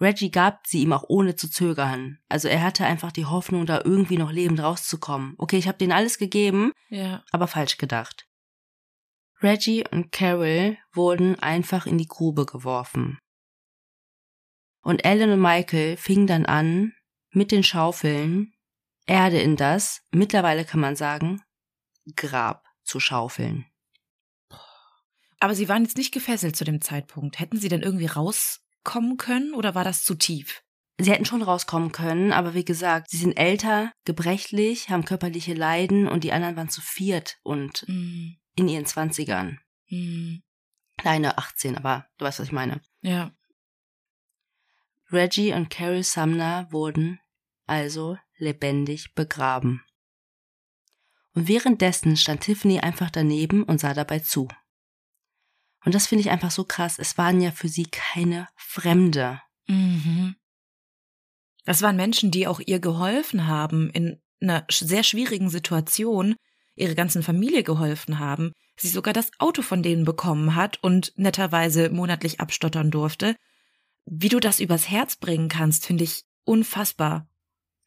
[0.00, 2.18] Reggie gab sie ihm auch ohne zu zögern.
[2.28, 5.34] Also er hatte einfach die Hoffnung, da irgendwie noch lebend rauszukommen.
[5.38, 7.22] Okay, ich habe denen alles gegeben, Ja.
[7.30, 8.26] aber falsch gedacht.
[9.42, 13.18] Reggie und Carol wurden einfach in die Grube geworfen.
[14.82, 16.92] Und Alan und Michael fingen dann an,
[17.30, 18.54] mit den Schaufeln
[19.06, 21.42] Erde in das, mittlerweile kann man sagen,
[22.16, 23.66] Grab zu schaufeln.
[25.40, 27.38] Aber sie waren jetzt nicht gefesselt zu dem Zeitpunkt.
[27.38, 30.62] Hätten sie denn irgendwie rauskommen können oder war das zu tief?
[30.98, 36.08] Sie hätten schon rauskommen können, aber wie gesagt, sie sind älter, gebrechlich, haben körperliche Leiden
[36.08, 38.36] und die anderen waren zu viert und Mhm.
[38.56, 39.60] In ihren Zwanzigern.
[39.88, 40.42] Mhm.
[40.96, 42.80] Kleine 18, aber du weißt, was ich meine.
[43.00, 43.32] Ja.
[45.10, 47.20] Reggie und Carol Sumner wurden
[47.66, 49.82] also lebendig begraben.
[51.34, 54.48] Und währenddessen stand Tiffany einfach daneben und sah dabei zu.
[55.84, 56.98] Und das finde ich einfach so krass.
[56.98, 59.40] Es waren ja für sie keine Fremde.
[59.66, 60.36] Mhm.
[61.64, 66.36] Das waren Menschen, die auch ihr geholfen haben in einer sehr schwierigen Situation,
[66.76, 71.90] ihre ganzen Familie geholfen haben, sie sogar das Auto von denen bekommen hat und netterweise
[71.90, 73.36] monatlich abstottern durfte.
[74.06, 77.28] Wie du das übers Herz bringen kannst, finde ich unfassbar.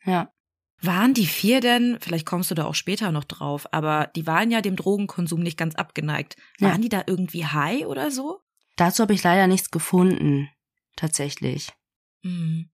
[0.03, 0.31] Ja.
[0.79, 4.51] Waren die vier denn, vielleicht kommst du da auch später noch drauf, aber die waren
[4.51, 6.35] ja dem Drogenkonsum nicht ganz abgeneigt.
[6.59, 6.69] Ja.
[6.69, 8.41] Waren die da irgendwie high oder so?
[8.75, 10.49] Dazu habe ich leider nichts gefunden.
[10.95, 11.71] Tatsächlich.
[12.23, 12.69] Hm.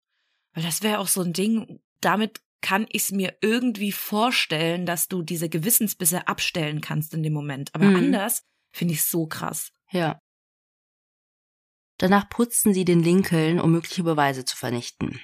[0.53, 5.07] Weil das wäre auch so ein Ding, damit kann ich es mir irgendwie vorstellen, dass
[5.07, 7.69] du diese Gewissensbisse abstellen kannst in dem Moment.
[7.75, 7.97] Aber Mhm.
[7.97, 8.41] anders
[8.71, 9.71] finde ich es so krass.
[9.91, 10.17] Ja.
[11.99, 15.19] Danach putzten sie den Lincoln, um mögliche Beweise zu vernichten.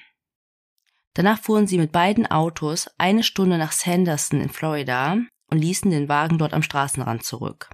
[1.16, 5.18] Danach fuhren sie mit beiden Autos eine Stunde nach Sanderson in Florida
[5.50, 7.72] und ließen den Wagen dort am Straßenrand zurück.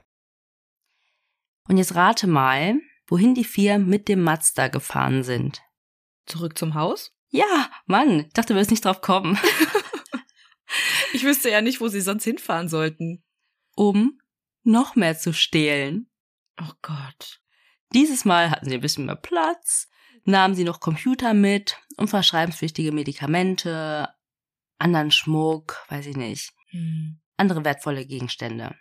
[1.67, 5.61] Und jetzt rate mal, wohin die vier mit dem Mazda gefahren sind.
[6.25, 7.14] Zurück zum Haus?
[7.35, 9.37] Ja, Mann, ich dachte, du wirst nicht drauf kommen.
[11.13, 13.23] Ich wüsste ja nicht, wo sie sonst hinfahren sollten.
[13.75, 14.19] Um
[14.63, 16.09] noch mehr zu stehlen.
[16.59, 17.39] Oh Gott.
[17.93, 19.87] Dieses Mal hatten sie ein bisschen mehr Platz,
[20.25, 24.09] nahmen sie noch Computer mit und verschreibungspflichtige Medikamente,
[24.77, 27.21] anderen Schmuck, weiß ich nicht, Hm.
[27.37, 28.75] andere wertvolle Gegenstände.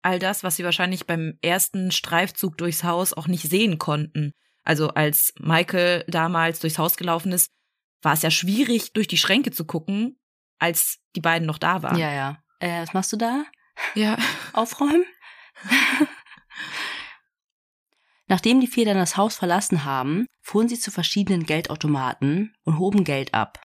[0.00, 4.32] All das, was sie wahrscheinlich beim ersten Streifzug durchs Haus auch nicht sehen konnten.
[4.62, 7.50] Also als Michael damals durchs Haus gelaufen ist,
[8.02, 10.18] war es ja schwierig, durch die Schränke zu gucken,
[10.58, 11.98] als die beiden noch da waren.
[11.98, 12.38] Ja, ja.
[12.60, 13.44] Äh, was machst du da?
[13.94, 14.16] Ja.
[14.52, 15.04] Aufräumen?
[18.28, 23.04] Nachdem die vier dann das Haus verlassen haben, fuhren sie zu verschiedenen Geldautomaten und hoben
[23.04, 23.62] Geld ab.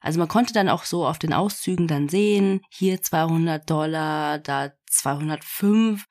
[0.00, 4.72] Also man konnte dann auch so auf den Auszügen dann sehen, hier 200 Dollar, da
[4.88, 6.06] 205.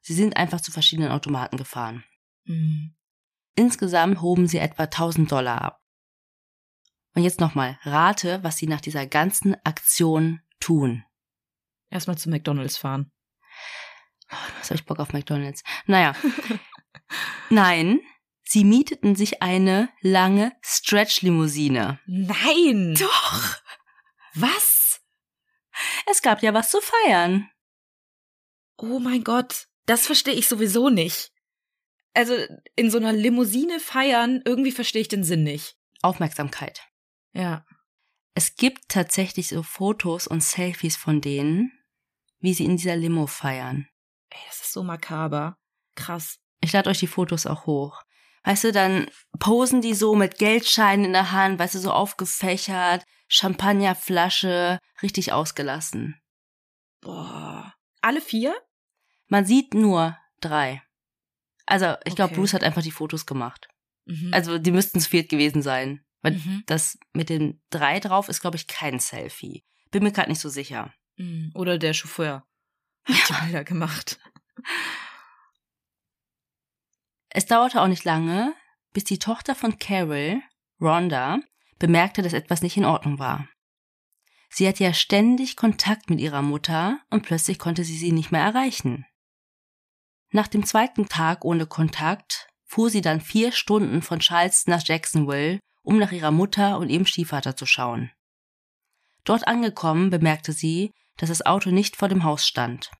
[0.00, 2.04] Sie sind einfach zu verschiedenen Automaten gefahren.
[2.46, 2.94] Hm.
[3.56, 5.80] Insgesamt hoben sie etwa 1000 Dollar ab.
[7.16, 11.02] Und jetzt nochmal, rate, was sie nach dieser ganzen Aktion tun.
[11.88, 13.10] Erstmal zu McDonalds fahren.
[14.58, 15.62] Was habe ich Bock auf McDonalds?
[15.86, 16.14] Naja.
[17.50, 18.00] Nein,
[18.42, 22.00] sie mieteten sich eine lange Stretch-Limousine.
[22.04, 22.94] Nein!
[22.98, 23.62] Doch!
[24.34, 25.00] Was?
[26.10, 27.48] Es gab ja was zu feiern.
[28.76, 31.32] Oh mein Gott, das verstehe ich sowieso nicht.
[32.12, 32.34] Also
[32.74, 35.78] in so einer Limousine feiern, irgendwie verstehe ich den Sinn nicht.
[36.02, 36.86] Aufmerksamkeit.
[37.36, 37.64] Ja.
[38.34, 41.72] Es gibt tatsächlich so Fotos und Selfies von denen,
[42.40, 43.88] wie sie in dieser Limo feiern.
[44.30, 45.56] Ey, das ist so makaber.
[45.94, 46.38] Krass.
[46.60, 48.02] Ich lade euch die Fotos auch hoch.
[48.44, 49.08] Weißt du, dann
[49.38, 56.20] posen die so mit Geldscheinen in der Hand, weißt du, so aufgefächert, Champagnerflasche, richtig ausgelassen.
[57.00, 57.74] Boah.
[58.02, 58.54] Alle vier?
[59.28, 60.82] Man sieht nur drei.
[61.66, 62.40] Also, ich glaube, Okay.
[62.40, 63.68] Bruce hat einfach die Fotos gemacht.
[64.04, 64.30] Mhm.
[64.32, 66.05] Also, die müssten zu viert gewesen sein.
[66.22, 66.62] Weil Mhm.
[66.66, 69.64] das mit den drei drauf ist, glaube ich, kein Selfie.
[69.90, 70.92] Bin mir gerade nicht so sicher.
[71.16, 71.52] Mhm.
[71.54, 72.46] Oder der Chauffeur
[73.04, 74.18] hat die Bilder gemacht.
[77.28, 78.54] Es dauerte auch nicht lange,
[78.92, 80.40] bis die Tochter von Carol,
[80.80, 81.38] Rhonda,
[81.78, 83.48] bemerkte, dass etwas nicht in Ordnung war.
[84.48, 88.40] Sie hatte ja ständig Kontakt mit ihrer Mutter und plötzlich konnte sie sie nicht mehr
[88.42, 89.04] erreichen.
[90.30, 95.60] Nach dem zweiten Tag ohne Kontakt fuhr sie dann vier Stunden von Charleston nach Jacksonville,
[95.86, 98.10] um nach ihrer Mutter und ihrem Stiefvater zu schauen.
[99.24, 102.90] Dort angekommen bemerkte sie, dass das Auto nicht vor dem Haus stand.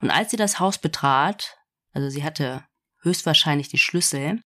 [0.00, 1.58] Und als sie das Haus betrat,
[1.92, 2.64] also sie hatte
[3.02, 4.40] höchstwahrscheinlich die Schlüssel,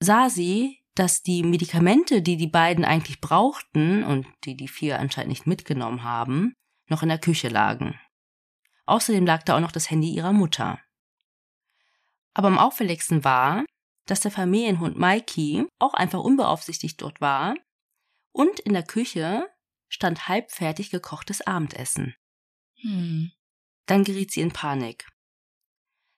[0.00, 5.30] sah sie, dass die Medikamente, die die beiden eigentlich brauchten und die die vier anscheinend
[5.30, 6.54] nicht mitgenommen haben,
[6.88, 7.98] noch in der Küche lagen.
[8.84, 10.78] Außerdem lag da auch noch das Handy ihrer Mutter.
[12.34, 13.64] Aber am auffälligsten war,
[14.10, 17.54] dass der Familienhund Mikey auch einfach unbeaufsichtigt dort war
[18.32, 19.48] und in der Küche
[19.88, 22.14] stand halbfertig gekochtes Abendessen.
[22.80, 23.30] Hm.
[23.86, 25.08] Dann geriet sie in Panik.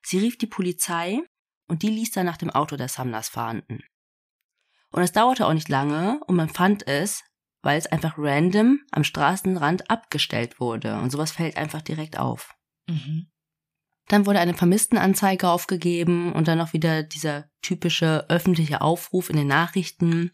[0.05, 1.21] Sie rief die Polizei
[1.67, 3.83] und die ließ dann nach dem Auto der Sumners fahnden.
[4.91, 7.23] Und es dauerte auch nicht lange und man fand es,
[7.63, 10.99] weil es einfach random am Straßenrand abgestellt wurde.
[10.99, 12.55] Und sowas fällt einfach direkt auf.
[12.87, 13.31] Mhm.
[14.07, 19.47] Dann wurde eine Vermisstenanzeige aufgegeben und dann noch wieder dieser typische öffentliche Aufruf in den
[19.47, 20.31] Nachrichten.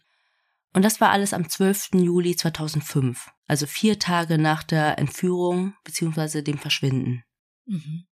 [0.72, 1.90] Und das war alles am 12.
[1.94, 6.42] Juli 2005, also vier Tage nach der Entführung bzw.
[6.42, 7.24] dem Verschwinden.
[7.66, 8.06] Mhm.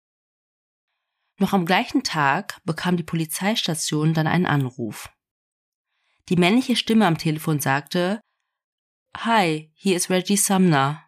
[1.39, 5.09] Noch am gleichen Tag bekam die Polizeistation dann einen Anruf.
[6.29, 8.21] Die männliche Stimme am Telefon sagte,
[9.15, 11.03] Hi, hier ist Reggie Sumner.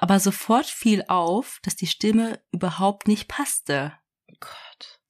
[0.00, 3.92] Aber sofort fiel auf, dass die Stimme überhaupt nicht passte.
[4.32, 5.00] Oh Gott.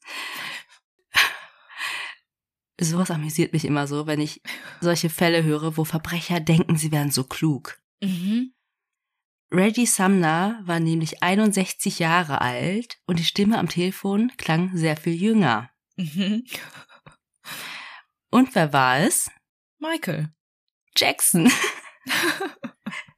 [2.80, 4.42] Sowas amüsiert mich immer so, wenn ich
[4.80, 7.80] solche Fälle höre, wo Verbrecher denken, sie wären so klug.
[8.02, 8.52] Mhm.
[9.52, 15.14] Reggie Sumner war nämlich 61 Jahre alt und die Stimme am Telefon klang sehr viel
[15.14, 15.70] jünger.
[15.96, 16.44] Mhm.
[18.30, 19.30] Und wer war es?
[19.78, 20.34] Michael.
[20.96, 21.48] Jackson.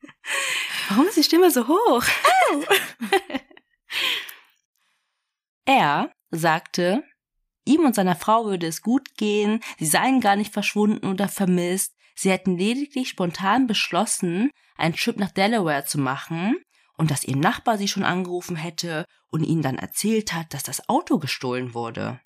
[0.88, 2.04] Warum ist die Stimme so hoch?
[5.64, 7.04] er sagte,
[7.64, 11.94] ihm und seiner Frau würde es gut gehen, sie seien gar nicht verschwunden oder vermisst,
[12.14, 16.56] sie hätten lediglich spontan beschlossen, einen Trip nach Delaware zu machen
[16.96, 20.88] und dass ihr Nachbar sie schon angerufen hätte und ihnen dann erzählt hat, dass das
[20.88, 22.20] Auto gestohlen wurde.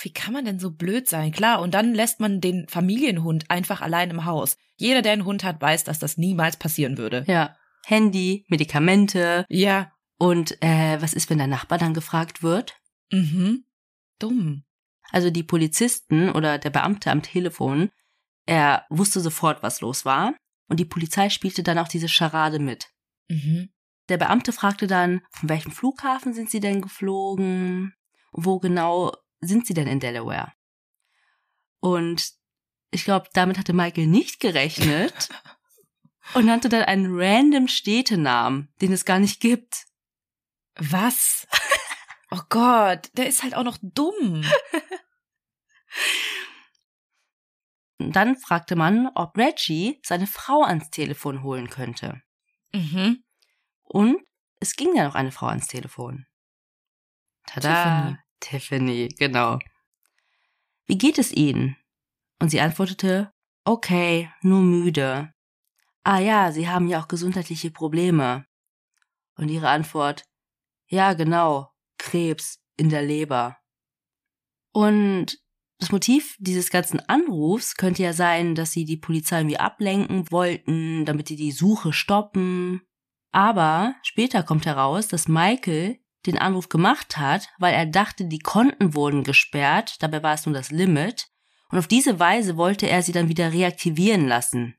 [0.00, 1.32] Wie kann man denn so blöd sein?
[1.32, 4.56] Klar, und dann lässt man den Familienhund einfach allein im Haus.
[4.76, 7.24] Jeder, der einen Hund hat, weiß, dass das niemals passieren würde.
[7.26, 7.56] Ja.
[7.84, 9.44] Handy, Medikamente.
[9.48, 9.92] Ja.
[10.18, 12.74] Und äh, was ist, wenn der Nachbar dann gefragt wird?
[13.10, 13.64] Mhm.
[14.18, 14.64] Dumm.
[15.10, 17.90] Also die Polizisten oder der Beamte am Telefon,
[18.46, 20.34] er wusste sofort, was los war.
[20.68, 22.88] Und die Polizei spielte dann auch diese Scharade mit.
[23.28, 23.70] Mhm.
[24.08, 27.94] Der Beamte fragte dann, von welchem Flughafen sind Sie denn geflogen?
[28.32, 29.12] Wo genau
[29.46, 30.52] sind Sie denn in Delaware?
[31.80, 32.32] Und
[32.90, 35.28] ich glaube, damit hatte Michael nicht gerechnet
[36.34, 39.86] und nannte dann einen random Städtenamen, den es gar nicht gibt.
[40.76, 41.46] Was?
[42.30, 44.44] Oh Gott, der ist halt auch noch dumm.
[47.98, 52.22] Dann fragte man, ob Reggie seine Frau ans Telefon holen könnte.
[52.72, 53.22] Mhm.
[53.82, 54.16] Und
[54.58, 56.26] es ging ja noch eine Frau ans Telefon.
[57.46, 57.68] Tada!
[58.04, 58.23] Tiffany,
[59.18, 59.58] genau.
[60.86, 61.76] Wie geht es Ihnen?
[62.40, 63.32] Und sie antwortete,
[63.64, 65.32] okay, nur müde.
[66.02, 68.46] Ah ja, Sie haben ja auch gesundheitliche Probleme.
[69.36, 70.24] Und ihre Antwort,
[70.86, 73.56] ja, genau, Krebs in der Leber.
[74.72, 75.38] Und
[75.78, 81.04] das Motiv dieses ganzen Anrufs könnte ja sein, dass sie die Polizei irgendwie ablenken wollten,
[81.04, 82.82] damit sie die Suche stoppen.
[83.32, 88.94] Aber später kommt heraus, dass Michael den Anruf gemacht hat, weil er dachte, die Konten
[88.94, 91.28] wurden gesperrt, dabei war es nur das Limit,
[91.70, 94.76] und auf diese Weise wollte er sie dann wieder reaktivieren lassen.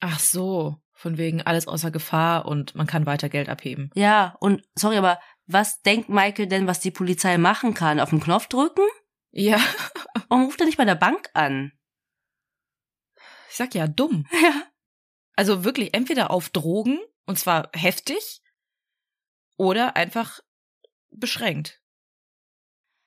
[0.00, 3.90] Ach so, von wegen alles außer Gefahr und man kann weiter Geld abheben.
[3.94, 8.00] Ja, und sorry, aber was denkt Michael denn, was die Polizei machen kann?
[8.00, 8.86] Auf den Knopf drücken?
[9.30, 9.60] Ja.
[10.28, 11.72] Warum ruft er nicht bei der Bank an?
[13.50, 14.26] Ich sag ja, dumm.
[14.42, 14.62] Ja.
[15.38, 18.40] Also wirklich entweder auf Drogen, und zwar heftig,
[19.58, 20.40] oder einfach
[21.10, 21.80] beschränkt.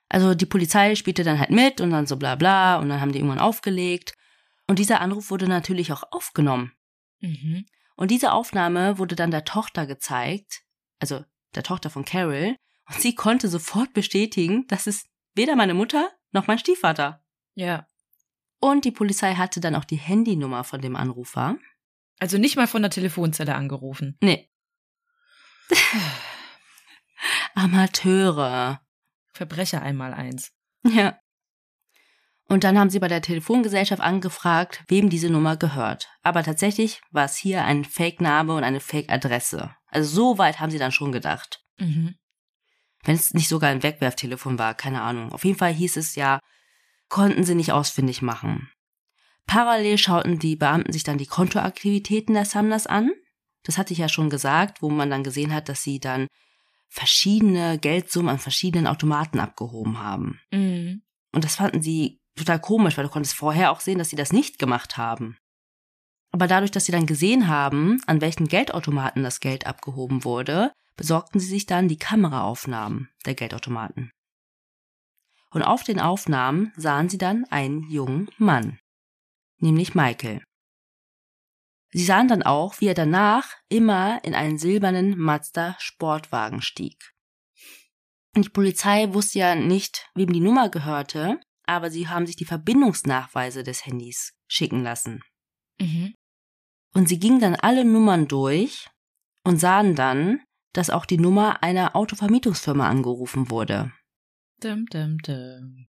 [0.09, 3.11] Also die Polizei spielte dann halt mit und dann so bla bla und dann haben
[3.11, 4.15] die irgendwann aufgelegt.
[4.67, 6.73] Und dieser Anruf wurde natürlich auch aufgenommen.
[7.19, 7.65] Mhm.
[7.95, 10.61] Und diese Aufnahme wurde dann der Tochter gezeigt,
[10.99, 11.23] also
[11.55, 12.55] der Tochter von Carol,
[12.87, 17.23] und sie konnte sofort bestätigen, dass es weder meine Mutter noch mein Stiefvater.
[17.53, 17.87] Ja.
[18.59, 21.57] Und die Polizei hatte dann auch die Handynummer von dem Anrufer.
[22.19, 24.17] Also nicht mal von der Telefonzelle angerufen.
[24.21, 24.49] Nee.
[27.55, 28.81] Amateure.
[29.33, 30.51] Verbrecher einmal eins.
[30.83, 31.17] Ja.
[32.45, 36.09] Und dann haben sie bei der Telefongesellschaft angefragt, wem diese Nummer gehört.
[36.23, 39.75] Aber tatsächlich war es hier ein Fake-Name und eine Fake-Adresse.
[39.87, 41.63] Also so weit haben sie dann schon gedacht.
[41.77, 42.15] Mhm.
[43.03, 45.31] Wenn es nicht sogar ein Wegwerftelefon war, keine Ahnung.
[45.31, 46.39] Auf jeden Fall hieß es ja,
[47.07, 48.69] konnten sie nicht ausfindig machen.
[49.45, 53.11] Parallel schauten die Beamten sich dann die Kontoaktivitäten der Sumners an.
[53.63, 56.27] Das hatte ich ja schon gesagt, wo man dann gesehen hat, dass sie dann
[56.89, 60.39] verschiedene Geldsummen an verschiedenen Automaten abgehoben haben.
[60.51, 61.03] Mhm.
[61.31, 64.33] Und das fanden sie total komisch, weil du konntest vorher auch sehen, dass sie das
[64.33, 65.37] nicht gemacht haben.
[66.31, 71.39] Aber dadurch, dass sie dann gesehen haben, an welchen Geldautomaten das Geld abgehoben wurde, besorgten
[71.39, 74.11] sie sich dann die Kameraaufnahmen der Geldautomaten.
[75.51, 78.79] Und auf den Aufnahmen sahen sie dann einen jungen Mann,
[79.57, 80.43] nämlich Michael.
[81.91, 87.13] Sie sahen dann auch, wie er danach immer in einen silbernen Mazda Sportwagen stieg.
[88.35, 92.45] Und die Polizei wusste ja nicht, wem die Nummer gehörte, aber sie haben sich die
[92.45, 95.21] Verbindungsnachweise des Handys schicken lassen.
[95.79, 96.13] Mhm.
[96.93, 98.87] Und sie gingen dann alle Nummern durch
[99.43, 100.41] und sahen dann,
[100.73, 103.91] dass auch die Nummer einer Autovermietungsfirma angerufen wurde.
[104.61, 105.87] Dum, dum, dum.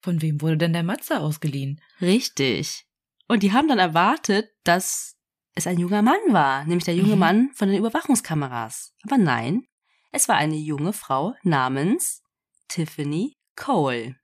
[0.00, 1.80] Von wem wurde denn der Mazda ausgeliehen?
[2.00, 2.86] Richtig.
[3.26, 5.17] Und die haben dann erwartet, dass
[5.58, 7.18] es ein junger Mann war, nämlich der junge Mhm.
[7.18, 8.94] Mann von den Überwachungskameras.
[9.02, 9.66] Aber nein,
[10.12, 12.22] es war eine junge Frau namens
[12.68, 14.16] Tiffany Cole.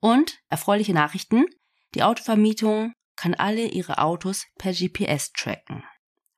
[0.00, 1.46] Und erfreuliche Nachrichten,
[1.94, 5.84] die Autovermietung kann alle ihre Autos per GPS tracken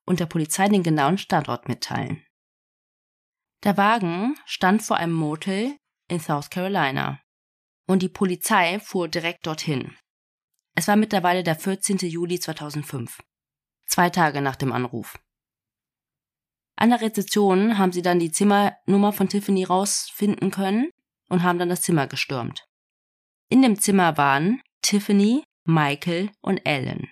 [0.06, 2.24] und der Polizei den genauen Standort mitteilen.
[3.64, 5.76] Der Wagen stand vor einem Motel
[6.08, 7.20] in South Carolina
[7.86, 9.96] und die Polizei fuhr direkt dorthin.
[10.74, 11.98] Es war mittlerweile der 14.
[11.98, 13.18] Juli 2005,
[13.86, 15.18] zwei Tage nach dem Anruf.
[16.76, 20.90] An der Rezeption haben sie dann die Zimmernummer von Tiffany rausfinden können
[21.28, 22.66] und haben dann das Zimmer gestürmt.
[23.48, 27.08] In dem Zimmer waren Tiffany, Michael und Ellen.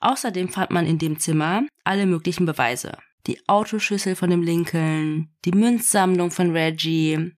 [0.00, 2.98] Außerdem fand man in dem Zimmer alle möglichen Beweise.
[3.28, 7.32] Die Autoschlüssel von dem Lincoln, die Münzsammlung von Reggie,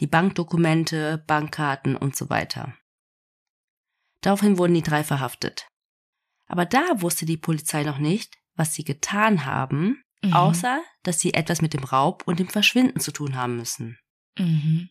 [0.00, 2.74] die Bankdokumente, Bankkarten und so weiter.
[4.22, 5.68] Daraufhin wurden die drei verhaftet.
[6.46, 10.32] Aber da wusste die Polizei noch nicht, was sie getan haben, mhm.
[10.32, 13.98] außer dass sie etwas mit dem Raub und dem Verschwinden zu tun haben müssen.
[14.38, 14.90] Mhm.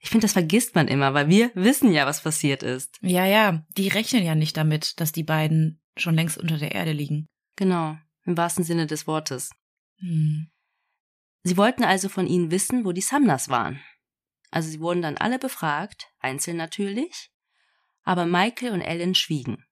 [0.00, 2.98] Ich finde, das vergisst man immer, weil wir wissen ja, was passiert ist.
[3.02, 6.92] Ja, ja, die rechnen ja nicht damit, dass die beiden schon längst unter der Erde
[6.92, 7.26] liegen.
[7.56, 9.50] Genau, im wahrsten Sinne des Wortes.
[9.98, 10.50] Hm.
[11.42, 13.80] Sie wollten also von ihnen wissen, wo die Sumners waren.
[14.50, 17.30] Also sie wurden dann alle befragt, einzeln natürlich,
[18.02, 19.64] aber Michael und Ellen schwiegen.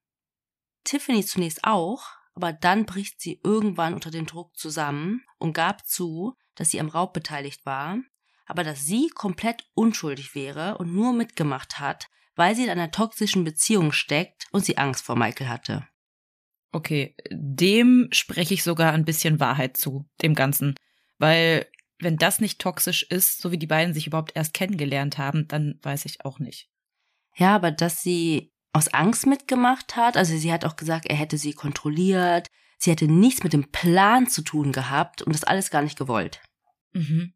[0.87, 6.35] Tiffany zunächst auch, aber dann bricht sie irgendwann unter dem Druck zusammen und gab zu,
[6.55, 7.97] dass sie am Raub beteiligt war,
[8.45, 13.43] aber dass sie komplett unschuldig wäre und nur mitgemacht hat, weil sie in einer toxischen
[13.43, 15.87] Beziehung steckt und sie Angst vor Michael hatte.
[16.71, 20.75] Okay, dem spreche ich sogar ein bisschen Wahrheit zu, dem Ganzen.
[21.17, 21.67] Weil
[21.99, 25.79] wenn das nicht toxisch ist, so wie die beiden sich überhaupt erst kennengelernt haben, dann
[25.81, 26.69] weiß ich auch nicht.
[27.35, 31.37] Ja, aber dass sie aus Angst mitgemacht hat, also sie hat auch gesagt, er hätte
[31.37, 32.47] sie kontrolliert,
[32.77, 36.41] sie hätte nichts mit dem Plan zu tun gehabt und das alles gar nicht gewollt.
[36.93, 37.33] Mhm.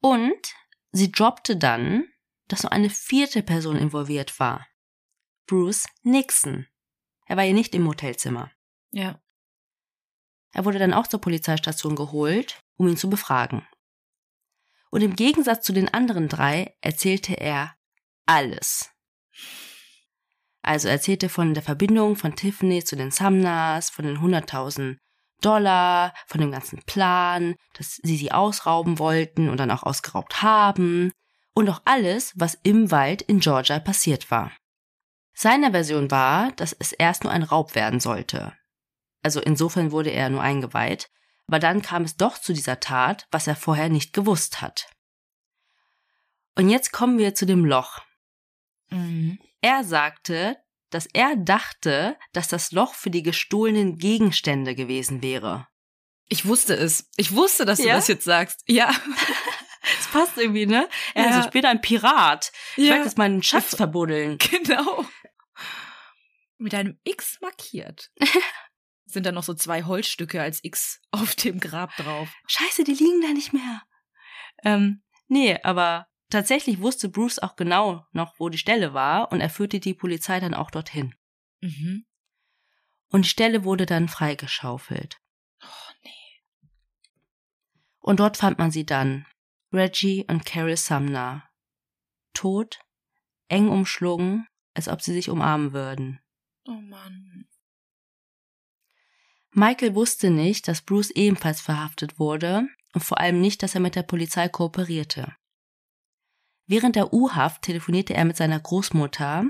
[0.00, 0.54] Und
[0.90, 2.04] sie droppte dann,
[2.48, 4.66] dass nur eine vierte Person involviert war.
[5.46, 6.66] Bruce Nixon.
[7.26, 8.50] Er war ja nicht im Hotelzimmer.
[8.90, 9.20] Ja.
[10.52, 13.66] Er wurde dann auch zur Polizeistation geholt, um ihn zu befragen.
[14.90, 17.74] Und im Gegensatz zu den anderen drei erzählte er
[18.26, 18.91] alles.
[20.62, 24.96] Also erzählte von der Verbindung von Tiffany zu den Sumners, von den 100.000
[25.40, 31.12] Dollar, von dem ganzen Plan, dass sie sie ausrauben wollten und dann auch ausgeraubt haben
[31.54, 34.52] und auch alles, was im Wald in Georgia passiert war.
[35.34, 38.52] Seine Version war, dass es erst nur ein Raub werden sollte.
[39.22, 41.10] Also insofern wurde er nur eingeweiht,
[41.46, 44.90] aber dann kam es doch zu dieser Tat, was er vorher nicht gewusst hat.
[46.54, 48.00] Und jetzt kommen wir zu dem Loch.
[48.92, 49.38] Mhm.
[49.60, 50.56] Er sagte,
[50.90, 55.66] dass er dachte, dass das Loch für die gestohlenen Gegenstände gewesen wäre.
[56.28, 57.08] Ich wusste es.
[57.16, 57.94] Ich wusste, dass du ja?
[57.94, 58.62] das jetzt sagst.
[58.66, 58.92] Ja.
[59.96, 60.88] Das passt irgendwie, ne?
[61.12, 61.40] Er ja.
[61.40, 62.52] ist später ein Pirat.
[62.76, 62.92] Ich ja.
[62.92, 64.38] werde jetzt meinen Schatz verbuddeln.
[64.38, 65.04] Genau
[66.62, 68.10] mit einem X markiert.
[69.04, 72.32] Sind da noch so zwei Holzstücke als X auf dem Grab drauf.
[72.46, 73.82] Scheiße, die liegen da nicht mehr.
[74.64, 79.50] Ähm, nee, aber tatsächlich wusste Bruce auch genau noch, wo die Stelle war und er
[79.50, 81.14] führte die Polizei dann auch dorthin.
[81.60, 82.04] Mhm.
[83.08, 85.18] Und die Stelle wurde dann freigeschaufelt.
[85.62, 86.70] Oh, nee.
[88.00, 89.26] Und dort fand man sie dann.
[89.72, 91.48] Reggie und Carol Sumner.
[92.34, 92.80] Tot,
[93.48, 96.20] eng umschlungen, als ob sie sich umarmen würden.
[96.66, 97.46] Oh Mann.
[99.50, 103.94] Michael wusste nicht, dass Bruce ebenfalls verhaftet wurde und vor allem nicht, dass er mit
[103.94, 105.36] der Polizei kooperierte.
[106.72, 109.44] Während der U-Haft telefonierte er mit seiner Großmutter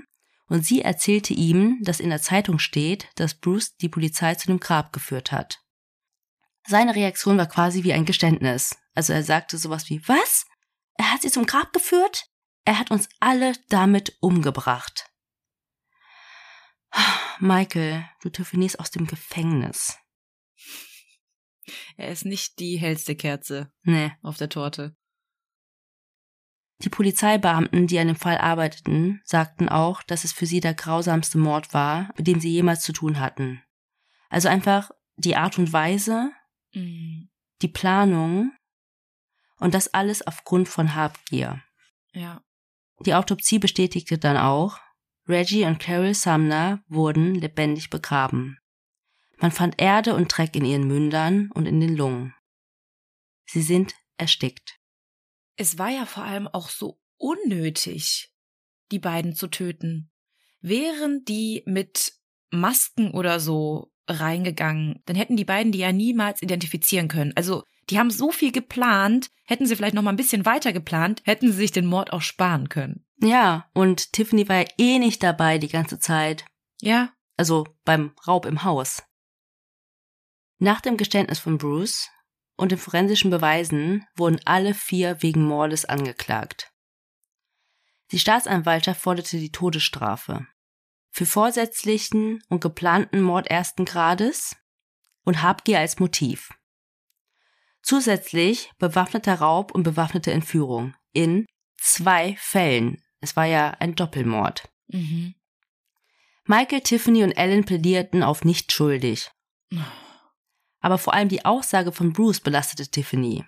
[0.49, 4.59] und sie erzählte ihm, dass in der Zeitung steht, dass Bruce die Polizei zu dem
[4.59, 5.61] Grab geführt hat.
[6.67, 8.77] Seine Reaktion war quasi wie ein Geständnis.
[8.97, 10.47] Also er sagte sowas wie, was?
[10.95, 12.27] Er hat sie zum Grab geführt?
[12.65, 15.09] Er hat uns alle damit umgebracht.
[17.39, 19.97] Michael, du telefonierst aus dem Gefängnis.
[21.97, 24.11] Er ist nicht die hellste Kerze nee.
[24.23, 24.97] auf der Torte.
[26.83, 31.39] Die Polizeibeamten, die an dem Fall arbeiteten, sagten auch, dass es für sie der grausamste
[31.39, 33.63] Mord war, mit dem sie jemals zu tun hatten.
[34.29, 36.33] Also einfach die Art und Weise,
[36.73, 37.29] mhm.
[37.61, 38.53] die Planung
[39.59, 41.63] und das alles aufgrund von Habgier.
[42.13, 42.43] Ja.
[43.05, 44.79] Die Autopsie bestätigte dann auch,
[45.29, 48.59] Reggie und Carol Sumner wurden lebendig begraben.
[49.39, 52.35] Man fand Erde und Dreck in ihren Mündern und in den Lungen.
[53.47, 54.82] Sie sind erstickt.
[55.57, 58.33] Es war ja vor allem auch so unnötig,
[58.91, 60.11] die beiden zu töten.
[60.61, 62.13] Wären die mit
[62.51, 67.33] Masken oder so reingegangen, dann hätten die beiden die ja niemals identifizieren können.
[67.37, 71.23] Also, die haben so viel geplant, hätten sie vielleicht noch mal ein bisschen weiter geplant,
[71.25, 73.05] hätten sie sich den Mord auch sparen können.
[73.21, 76.45] Ja, und Tiffany war ja eh nicht dabei die ganze Zeit.
[76.81, 77.13] Ja.
[77.37, 79.03] Also beim Raub im Haus.
[80.59, 82.09] Nach dem Geständnis von Bruce
[82.57, 86.71] und den forensischen Beweisen wurden alle vier wegen Mordes angeklagt.
[88.11, 90.47] Die Staatsanwaltschaft forderte die Todesstrafe.
[91.11, 94.57] Für vorsätzlichen und geplanten Mord ersten Grades,
[95.25, 96.51] und Habgier als Motiv.
[97.83, 101.47] Zusätzlich bewaffneter Raub und bewaffnete Entführung in
[101.79, 103.03] zwei Fällen.
[103.21, 104.69] Es war ja ein Doppelmord.
[104.89, 105.35] Mhm.
[106.45, 109.31] Michael, Tiffany und Ellen plädierten auf nicht schuldig.
[110.83, 113.45] Aber vor allem die Aussage von Bruce belastete Tiffany.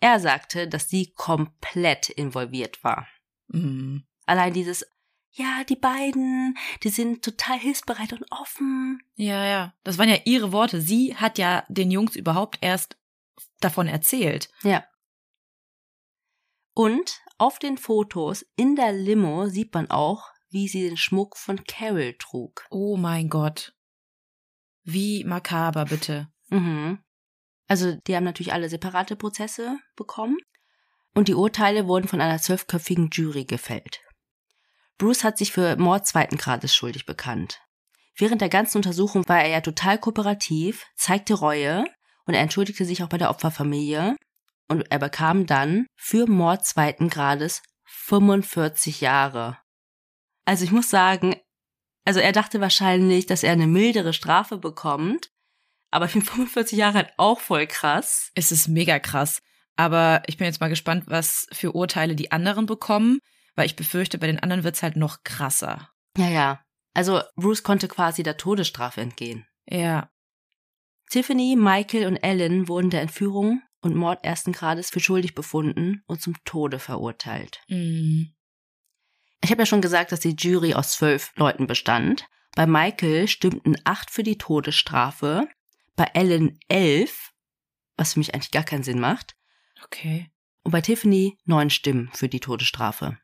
[0.00, 3.06] Er sagte, dass sie komplett involviert war.
[3.48, 4.04] Mhm.
[4.26, 4.84] Allein dieses,
[5.30, 9.00] ja, die beiden, die sind total hilfsbereit und offen.
[9.14, 9.74] Ja, ja.
[9.84, 10.80] Das waren ja ihre Worte.
[10.80, 12.98] Sie hat ja den Jungs überhaupt erst
[13.60, 14.50] davon erzählt.
[14.62, 14.84] Ja.
[16.74, 21.64] Und auf den Fotos in der Limo sieht man auch, wie sie den Schmuck von
[21.64, 22.66] Carol trug.
[22.70, 23.74] Oh mein Gott.
[24.84, 26.32] Wie makaber, bitte.
[26.52, 26.98] Mhm.
[27.66, 30.36] Also die haben natürlich alle separate Prozesse bekommen
[31.14, 34.00] und die Urteile wurden von einer zwölfköpfigen Jury gefällt.
[34.98, 37.60] Bruce hat sich für Mord zweiten Grades schuldig bekannt.
[38.16, 41.84] Während der ganzen Untersuchung war er ja total kooperativ, zeigte Reue
[42.26, 44.16] und er entschuldigte sich auch bei der Opferfamilie
[44.68, 49.56] und er bekam dann für Mord zweiten Grades 45 Jahre.
[50.44, 51.36] Also ich muss sagen,
[52.04, 55.31] also er dachte wahrscheinlich, dass er eine mildere Strafe bekommt,
[55.92, 58.30] aber ich finde 45 Jahre halt auch voll krass.
[58.34, 59.40] Es ist mega krass.
[59.76, 63.18] Aber ich bin jetzt mal gespannt, was für Urteile die anderen bekommen,
[63.54, 65.90] weil ich befürchte, bei den anderen wird's halt noch krasser.
[66.16, 66.60] Ja, ja.
[66.94, 69.46] Also Bruce konnte quasi der Todesstrafe entgehen.
[69.66, 70.10] Ja.
[71.10, 76.22] Tiffany, Michael und Ellen wurden der Entführung und Mord ersten Grades für schuldig befunden und
[76.22, 77.60] zum Tode verurteilt.
[77.68, 78.32] Mhm.
[79.44, 82.26] Ich habe ja schon gesagt, dass die Jury aus zwölf Leuten bestand.
[82.54, 85.48] Bei Michael stimmten acht für die Todesstrafe,
[85.96, 87.32] bei Ellen elf,
[87.96, 89.34] was für mich eigentlich gar keinen Sinn macht,
[89.84, 90.30] Okay.
[90.62, 93.18] und bei Tiffany neun Stimmen für die Todesstrafe.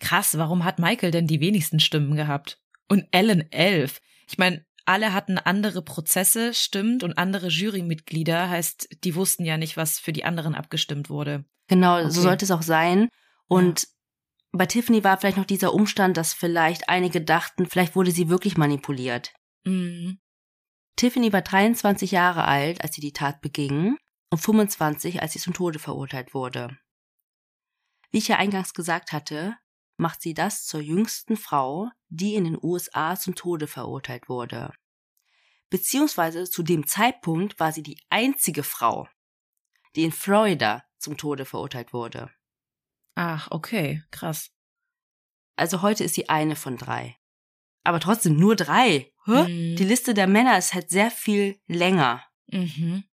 [0.00, 2.60] Krass, warum hat Michael denn die wenigsten Stimmen gehabt?
[2.88, 4.00] Und Ellen elf.
[4.28, 9.76] Ich meine, alle hatten andere Prozesse, stimmt, und andere Jurymitglieder, heißt, die wussten ja nicht,
[9.76, 11.44] was für die anderen abgestimmt wurde.
[11.66, 12.10] Genau, Okay.
[12.10, 13.08] so sollte es auch sein.
[13.48, 13.88] Und
[14.52, 18.56] bei Tiffany war vielleicht noch dieser Umstand, dass vielleicht einige dachten, vielleicht wurde sie wirklich
[18.56, 19.32] manipuliert.
[19.64, 20.18] Mhm.
[20.98, 23.96] Tiffany war 23 Jahre alt, als sie die Tat beging
[24.30, 26.76] und 25, als sie zum Tode verurteilt wurde.
[28.10, 29.56] Wie ich ja eingangs gesagt hatte,
[29.96, 34.72] macht sie das zur jüngsten Frau, die in den USA zum Tode verurteilt wurde.
[35.70, 39.08] Beziehungsweise zu dem Zeitpunkt war sie die einzige Frau,
[39.94, 42.28] die in Florida zum Tode verurteilt wurde.
[43.14, 44.50] Ach, okay, krass.
[45.54, 47.17] Also heute ist sie eine von drei.
[47.84, 49.12] Aber trotzdem nur drei.
[49.26, 49.76] Mhm.
[49.76, 52.24] Die Liste der Männer ist halt sehr viel länger.
[52.46, 53.04] Mhm.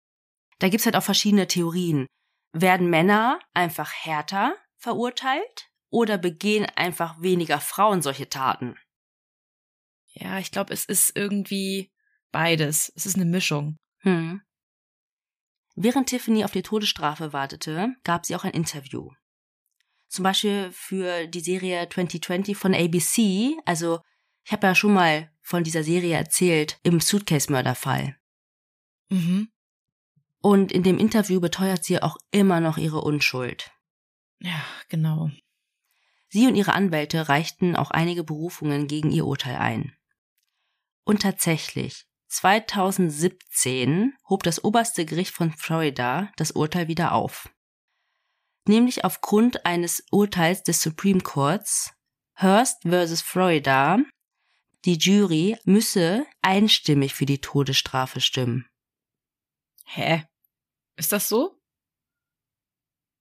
[0.59, 2.07] Da gibt's halt auch verschiedene Theorien.
[2.53, 8.77] Werden Männer einfach härter verurteilt oder begehen einfach weniger Frauen solche Taten?
[10.13, 11.91] Ja, ich glaube, es ist irgendwie
[12.31, 12.93] beides.
[12.95, 13.77] Es ist eine Mischung.
[13.99, 14.43] Hm.
[15.75, 19.11] Während Tiffany auf die Todesstrafe wartete, gab sie auch ein Interview.
[20.09, 23.57] Zum Beispiel für die Serie 2020 von ABC.
[23.65, 24.01] Also,
[24.45, 28.17] ich habe ja schon mal von dieser Serie erzählt im Suitcase-Mörderfall.
[29.11, 29.49] Mhm.
[30.41, 33.73] Und in dem Interview beteuert sie auch immer noch ihre Unschuld.
[34.41, 35.31] Ja, genau.
[36.29, 39.97] Sie und ihre Anwälte reichten auch einige Berufungen gegen ihr Urteil ein.
[41.05, 47.49] Und tatsächlich, 2017 hob das oberste Gericht von Florida das Urteil wieder auf.
[48.67, 51.95] Nämlich aufgrund eines Urteils des Supreme Courts
[52.37, 53.23] Hearst vs.
[53.23, 53.99] Florida,
[54.85, 58.67] die Jury müsse einstimmig für die Todesstrafe stimmen.
[59.87, 60.25] Hä?
[60.97, 61.61] Ist das so?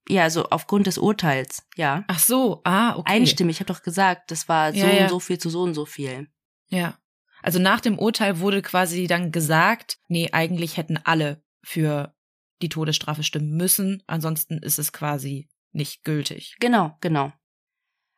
[0.09, 2.03] Ja, also aufgrund des Urteils, ja.
[2.07, 3.13] Ach so, ah, okay.
[3.13, 5.03] Einstimmig, ich habe doch gesagt, das war so Ja, ja.
[5.03, 6.27] und so viel zu so und so viel.
[6.67, 6.99] Ja.
[7.41, 12.13] Also nach dem Urteil wurde quasi dann gesagt, nee, eigentlich hätten alle für
[12.61, 16.55] die Todesstrafe stimmen müssen, ansonsten ist es quasi nicht gültig.
[16.59, 17.31] Genau, genau.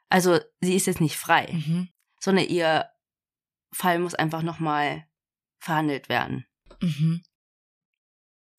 [0.10, 1.90] Also sie ist jetzt nicht frei, Mhm.
[2.20, 2.90] sondern ihr
[3.72, 5.08] Fall muss einfach nochmal
[5.60, 6.46] verhandelt werden.
[6.82, 7.24] Mhm.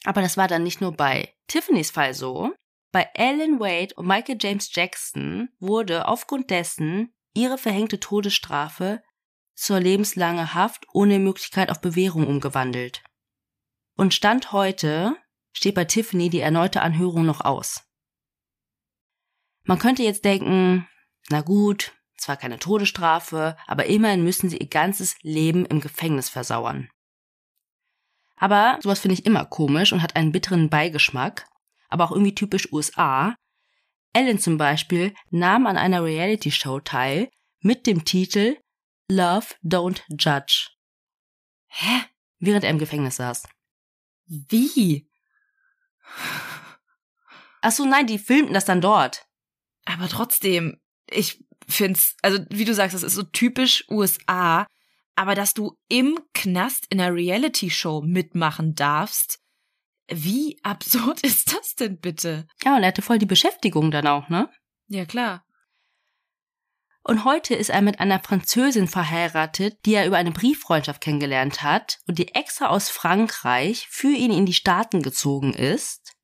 [0.04, 2.54] Aber das war dann nicht nur bei Tiffany's Fall so.
[2.92, 9.02] Bei Ellen Wade und Michael James Jackson wurde aufgrund dessen ihre verhängte Todesstrafe
[9.54, 13.02] zur lebenslange Haft ohne Möglichkeit auf Bewährung umgewandelt.
[13.96, 15.16] Und Stand heute
[15.52, 17.82] steht bei Tiffany die erneute Anhörung noch aus.
[19.64, 20.86] Man könnte jetzt denken,
[21.28, 26.88] na gut, zwar keine Todesstrafe, aber immerhin müssen sie ihr ganzes Leben im Gefängnis versauern.
[28.36, 31.46] Aber sowas finde ich immer komisch und hat einen bitteren Beigeschmack,
[31.88, 33.34] aber auch irgendwie typisch USA.
[34.12, 38.56] Ellen zum Beispiel nahm an einer Reality-Show teil mit dem Titel
[39.10, 40.70] Love Don't Judge,
[41.68, 42.04] Hä?
[42.38, 43.44] während er im Gefängnis saß.
[44.26, 45.08] Wie?
[47.60, 49.26] Ach so, nein, die filmten das dann dort.
[49.84, 54.66] Aber trotzdem, ich find's, also wie du sagst, das ist so typisch USA,
[55.14, 59.40] aber dass du im Knast in einer Reality-Show mitmachen darfst,
[60.08, 62.46] wie absurd ist das denn bitte?
[62.64, 64.50] Ja, und er hatte voll die Beschäftigung dann auch, ne?
[64.88, 65.44] Ja, klar.
[67.02, 72.00] Und heute ist er mit einer Französin verheiratet, die er über eine Brieffreundschaft kennengelernt hat
[72.08, 76.14] und die extra aus Frankreich für ihn in die Staaten gezogen ist.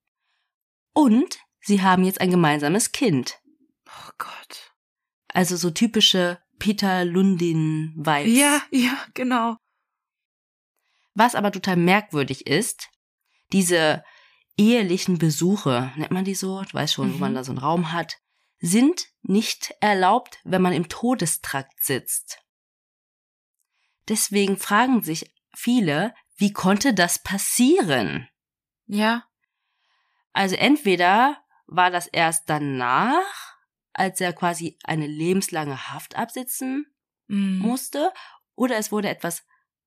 [0.92, 3.38] Und sie haben jetzt ein gemeinsames Kind.
[3.86, 4.71] Oh Gott.
[5.32, 8.38] Also so typische Peter Lundin-Vibes.
[8.38, 9.56] Ja, ja, genau.
[11.14, 12.88] Was aber total merkwürdig ist,
[13.52, 14.04] diese
[14.56, 17.14] ehelichen Besuche, nennt man die so, du weißt schon, Mhm.
[17.14, 18.18] wo man da so einen Raum hat,
[18.60, 22.38] sind nicht erlaubt, wenn man im Todestrakt sitzt.
[24.08, 28.28] Deswegen fragen sich viele, wie konnte das passieren?
[28.86, 29.24] Ja.
[30.32, 33.41] Also entweder war das erst danach,
[33.94, 36.86] als er quasi eine lebenslange Haft absitzen
[37.28, 37.58] Mhm.
[37.58, 38.12] musste,
[38.56, 39.44] oder es wurde etwas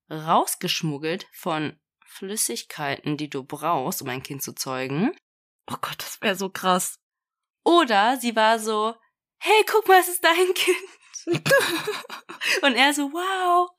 [0.09, 5.11] rausgeschmuggelt von Flüssigkeiten, die du brauchst, um ein Kind zu zeugen.
[5.69, 6.99] Oh Gott, das wäre so krass.
[7.63, 8.95] Oder sie war so,
[9.39, 10.77] hey, guck mal, es ist dein Kind.
[12.63, 13.69] Und er so, wow.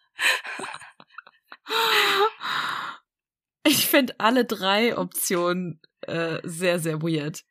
[3.65, 7.45] Ich finde alle drei Optionen äh, sehr, sehr weird.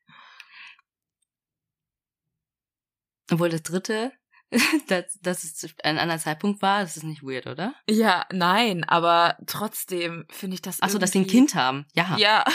[3.31, 4.11] Obwohl das dritte,
[4.87, 7.73] dass, dass es ein anderer Zeitpunkt war, das ist nicht weird, oder?
[7.89, 10.77] Ja, nein, aber trotzdem finde ich das.
[10.81, 11.85] Ach so, dass sie ein Kind haben.
[11.93, 12.15] Ja.
[12.17, 12.45] Ja.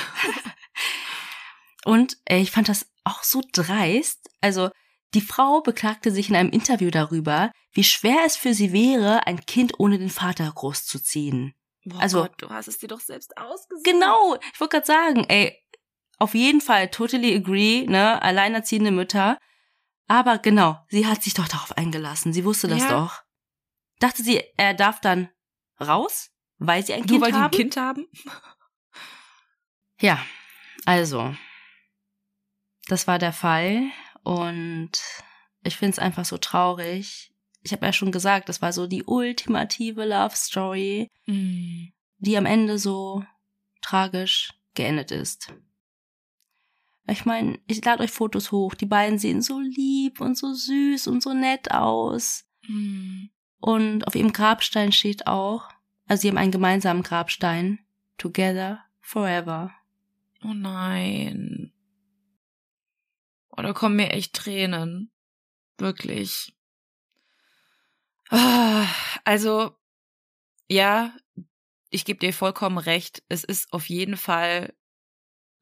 [1.84, 4.28] Und ey, ich fand das auch so dreist.
[4.40, 4.70] Also,
[5.14, 9.44] die Frau beklagte sich in einem Interview darüber, wie schwer es für sie wäre, ein
[9.46, 11.54] Kind ohne den Vater großzuziehen.
[11.84, 13.84] Boah Also- Gott, du hast es dir doch selbst ausgesucht.
[13.84, 15.56] Genau, ich wollte gerade sagen, ey,
[16.18, 19.38] auf jeden Fall totally agree, ne, alleinerziehende Mütter.
[20.10, 22.32] Aber genau, sie hat sich doch darauf eingelassen.
[22.32, 22.88] Sie wusste das Ja.
[22.88, 23.22] doch.
[24.00, 25.28] Dachte sie, er darf dann
[25.80, 27.56] raus, weil sie ein Du, Kind weil die ein haben?
[27.56, 28.06] Kind haben?
[30.00, 30.20] Ja,
[30.84, 31.32] also,
[32.88, 33.84] das war der Fall
[34.24, 34.90] und
[35.62, 37.32] ich finde es einfach so traurig.
[37.62, 41.92] Ich habe ja schon gesagt, das war so die ultimative Love Story, Mhm.
[42.18, 43.24] die am Ende so
[43.80, 45.52] tragisch geendet ist.
[47.10, 48.74] Ich meine, ich lade euch Fotos hoch.
[48.74, 52.44] Die beiden sehen so lieb und so süß und so nett aus.
[52.66, 53.30] Mhm.
[53.58, 55.68] Und auf ihrem Grabstein steht auch,
[56.06, 57.80] also sie haben einen gemeinsamen Grabstein,
[58.16, 59.72] Together Forever.
[60.44, 61.72] Oh nein.
[63.50, 65.10] Oh, da kommen mir echt Tränen.
[65.78, 66.54] Wirklich.
[68.30, 68.86] Ah,
[69.24, 69.76] Also,
[70.68, 71.12] ja,
[71.90, 73.22] ich gebe dir vollkommen recht.
[73.28, 74.72] Es ist auf jeden Fall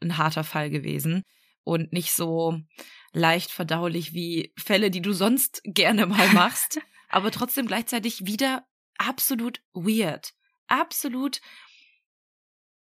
[0.01, 1.25] ein harter Fall gewesen
[1.69, 2.59] und nicht so
[3.13, 8.67] leicht verdaulich wie Fälle, die du sonst gerne mal machst, aber trotzdem gleichzeitig wieder
[8.97, 10.33] absolut weird.
[10.67, 11.41] Absolut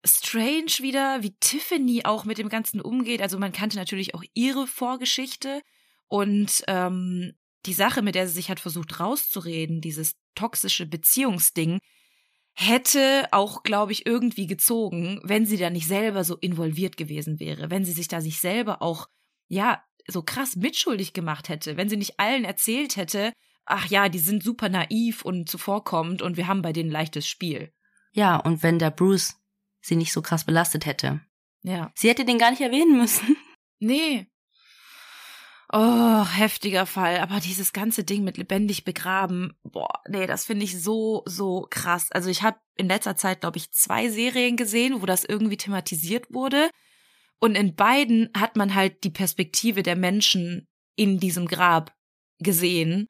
[0.03, 3.21] strange wieder, wie Tiffany auch mit dem Ganzen umgeht.
[3.21, 5.61] Also man kannte natürlich auch ihre Vorgeschichte
[6.07, 7.33] und ähm,
[7.67, 11.79] die Sache, mit der sie sich hat versucht rauszureden, dieses toxische Beziehungsding,
[12.61, 17.71] hätte auch, glaube ich, irgendwie gezogen, wenn sie da nicht selber so involviert gewesen wäre,
[17.71, 19.07] wenn sie sich da sich selber auch,
[19.47, 23.33] ja, so krass mitschuldig gemacht hätte, wenn sie nicht allen erzählt hätte,
[23.65, 27.71] ach ja, die sind super naiv und zuvorkommend und wir haben bei denen leichtes Spiel.
[28.13, 29.35] Ja, und wenn der Bruce
[29.81, 31.21] sie nicht so krass belastet hätte.
[31.63, 31.91] Ja.
[31.95, 33.35] Sie hätte den gar nicht erwähnen müssen.
[33.79, 34.27] Nee.
[35.73, 37.19] Oh, heftiger Fall.
[37.19, 42.11] Aber dieses ganze Ding mit lebendig begraben, boah, nee, das finde ich so, so krass.
[42.11, 46.33] Also ich habe in letzter Zeit, glaube ich, zwei Serien gesehen, wo das irgendwie thematisiert
[46.33, 46.69] wurde.
[47.39, 50.67] Und in beiden hat man halt die Perspektive der Menschen
[50.97, 51.93] in diesem Grab
[52.39, 53.07] gesehen.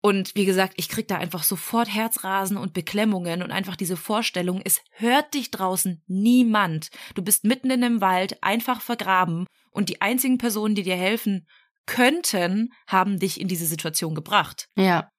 [0.00, 4.60] Und wie gesagt, ich krieg da einfach sofort Herzrasen und Beklemmungen und einfach diese Vorstellung,
[4.64, 6.88] es hört dich draußen niemand.
[7.14, 11.46] Du bist mitten in einem Wald, einfach vergraben und die einzigen Personen, die dir helfen
[11.86, 14.68] könnten, haben dich in diese Situation gebracht.
[14.76, 15.10] Ja.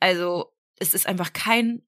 [0.00, 1.82] Also, es ist einfach kein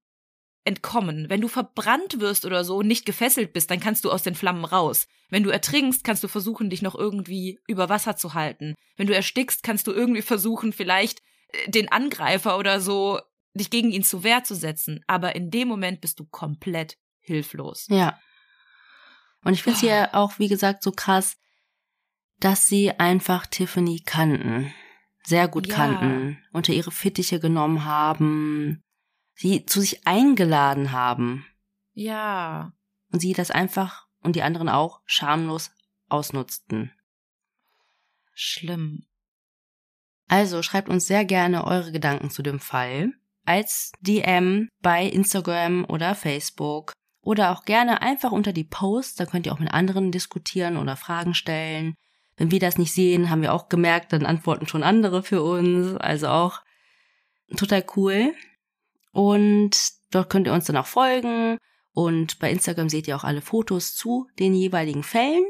[0.65, 1.29] Entkommen.
[1.29, 4.63] Wenn du verbrannt wirst oder so, nicht gefesselt bist, dann kannst du aus den Flammen
[4.63, 5.07] raus.
[5.29, 8.75] Wenn du ertrinkst, kannst du versuchen, dich noch irgendwie über Wasser zu halten.
[8.95, 13.19] Wenn du erstickst, kannst du irgendwie versuchen, vielleicht äh, den Angreifer oder so,
[13.53, 15.03] dich gegen ihn zu Wehr zu setzen.
[15.05, 17.87] Aber in dem Moment bist du komplett hilflos.
[17.89, 18.17] Ja.
[19.43, 21.35] Und ich finde sie ja auch, wie gesagt, so krass,
[22.43, 24.73] dass sie einfach Tiffany kannten.
[25.23, 25.75] Sehr gut Ja.
[25.75, 26.43] kannten.
[26.51, 28.81] Unter ihre Fittiche genommen haben.
[29.35, 31.45] Sie zu sich eingeladen haben.
[31.93, 32.73] Ja.
[33.11, 35.71] Und sie das einfach und die anderen auch schamlos
[36.09, 36.91] ausnutzten.
[38.33, 39.05] Schlimm.
[40.27, 43.13] Also schreibt uns sehr gerne eure Gedanken zu dem Fall
[43.45, 49.45] als DM bei Instagram oder Facebook oder auch gerne einfach unter die Posts, da könnt
[49.45, 51.95] ihr auch mit anderen diskutieren oder Fragen stellen.
[52.37, 55.95] Wenn wir das nicht sehen, haben wir auch gemerkt, dann antworten schon andere für uns,
[55.97, 56.61] also auch
[57.55, 58.33] total cool.
[59.11, 59.77] Und
[60.11, 61.57] dort könnt ihr uns dann auch folgen
[61.93, 65.45] und bei Instagram seht ihr auch alle Fotos zu den jeweiligen Fällen.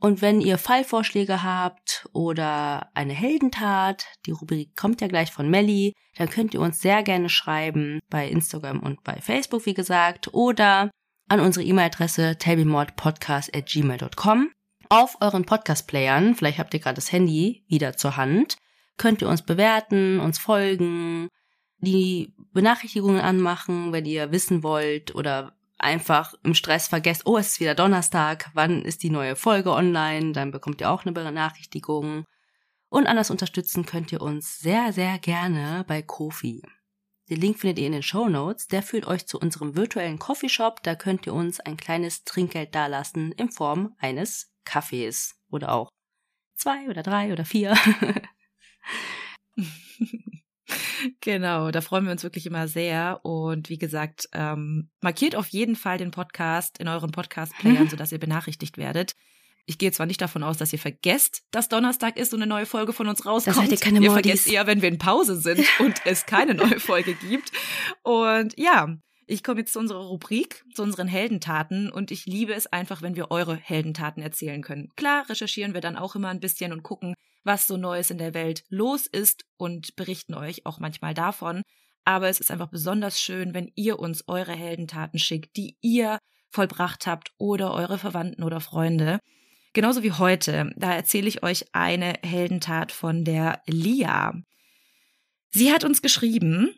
[0.00, 5.92] Und wenn ihr Fallvorschläge habt oder eine Heldentat, die Rubrik kommt ja gleich von Melly,
[6.16, 10.92] dann könnt ihr uns sehr gerne schreiben bei Instagram und bei Facebook, wie gesagt, oder
[11.28, 14.52] an unsere E-Mail-Adresse tablemordpodcast.gmail.com.
[14.90, 18.56] Auf euren Podcast-Playern, vielleicht habt ihr gerade das Handy wieder zur Hand,
[18.96, 21.28] könnt ihr uns bewerten, uns folgen,
[21.76, 27.60] die Benachrichtigungen anmachen, wenn ihr wissen wollt oder einfach im Stress vergesst, oh, es ist
[27.60, 32.24] wieder Donnerstag, wann ist die neue Folge online, dann bekommt ihr auch eine Benachrichtigung.
[32.88, 36.62] Und anders unterstützen könnt ihr uns sehr, sehr gerne bei Kofi.
[37.28, 38.68] Den Link findet ihr in den Show Notes.
[38.68, 40.82] Der führt euch zu unserem virtuellen Coffeeshop.
[40.82, 45.34] Da könnt ihr uns ein kleines Trinkgeld dalassen in Form eines Kaffees.
[45.50, 45.88] Oder auch
[46.56, 47.74] zwei oder drei oder vier.
[51.20, 53.20] Genau, da freuen wir uns wirklich immer sehr.
[53.24, 58.18] Und wie gesagt, ähm, markiert auf jeden Fall den Podcast in euren Podcast-Playern, sodass ihr
[58.18, 59.14] benachrichtigt werdet.
[59.64, 62.66] Ich gehe zwar nicht davon aus, dass ihr vergesst, dass Donnerstag ist und eine neue
[62.66, 63.56] Folge von uns rauskommt.
[63.56, 66.54] Das seid ihr keine Ihr vergesst eher, wenn wir in Pause sind und es keine
[66.54, 67.52] neue Folge gibt.
[68.02, 68.96] Und ja,
[69.28, 73.14] ich komme jetzt zu unserer Rubrik, zu unseren Heldentaten und ich liebe es einfach, wenn
[73.14, 74.88] wir eure Heldentaten erzählen können.
[74.96, 77.14] Klar, recherchieren wir dann auch immer ein bisschen und gucken,
[77.44, 81.62] was so Neues in der Welt los ist und berichten euch auch manchmal davon.
[82.04, 86.18] Aber es ist einfach besonders schön, wenn ihr uns eure Heldentaten schickt, die ihr
[86.50, 89.18] vollbracht habt oder eure Verwandten oder Freunde.
[89.74, 90.72] Genauso wie heute.
[90.76, 94.32] Da erzähle ich euch eine Heldentat von der Lia.
[95.50, 96.74] Sie hat uns geschrieben,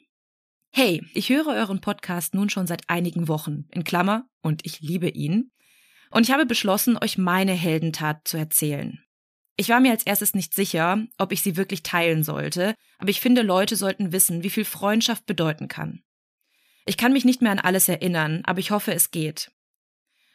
[0.72, 5.08] Hey, ich höre euren Podcast nun schon seit einigen Wochen, in Klammer, und ich liebe
[5.08, 5.50] ihn.
[6.10, 9.02] Und ich habe beschlossen, euch meine Heldentat zu erzählen.
[9.56, 13.20] Ich war mir als erstes nicht sicher, ob ich sie wirklich teilen sollte, aber ich
[13.20, 16.02] finde, Leute sollten wissen, wie viel Freundschaft bedeuten kann.
[16.86, 19.50] Ich kann mich nicht mehr an alles erinnern, aber ich hoffe, es geht.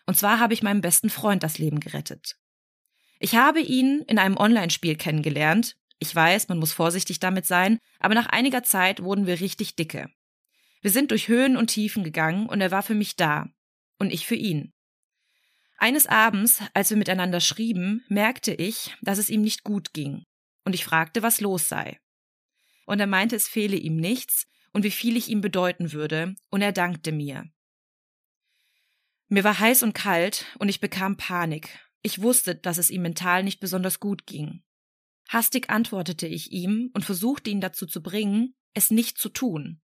[0.05, 2.35] Und zwar habe ich meinem besten Freund das Leben gerettet.
[3.19, 5.77] Ich habe ihn in einem Online-Spiel kennengelernt.
[5.97, 10.09] Ich weiß, man muss vorsichtig damit sein, aber nach einiger Zeit wurden wir richtig dicke.
[10.85, 13.49] Wir sind durch Höhen und Tiefen gegangen und er war für mich da.
[13.97, 14.71] Und ich für ihn.
[15.79, 20.25] Eines Abends, als wir miteinander schrieben, merkte ich, dass es ihm nicht gut ging.
[20.63, 21.99] Und ich fragte, was los sei.
[22.85, 26.61] Und er meinte, es fehle ihm nichts und wie viel ich ihm bedeuten würde, und
[26.61, 27.49] er dankte mir.
[29.27, 31.79] Mir war heiß und kalt und ich bekam Panik.
[32.03, 34.61] Ich wusste, dass es ihm mental nicht besonders gut ging.
[35.29, 39.81] Hastig antwortete ich ihm und versuchte ihn dazu zu bringen, es nicht zu tun.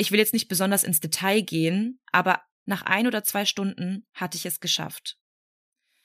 [0.00, 4.38] Ich will jetzt nicht besonders ins Detail gehen, aber nach ein oder zwei Stunden hatte
[4.38, 5.18] ich es geschafft.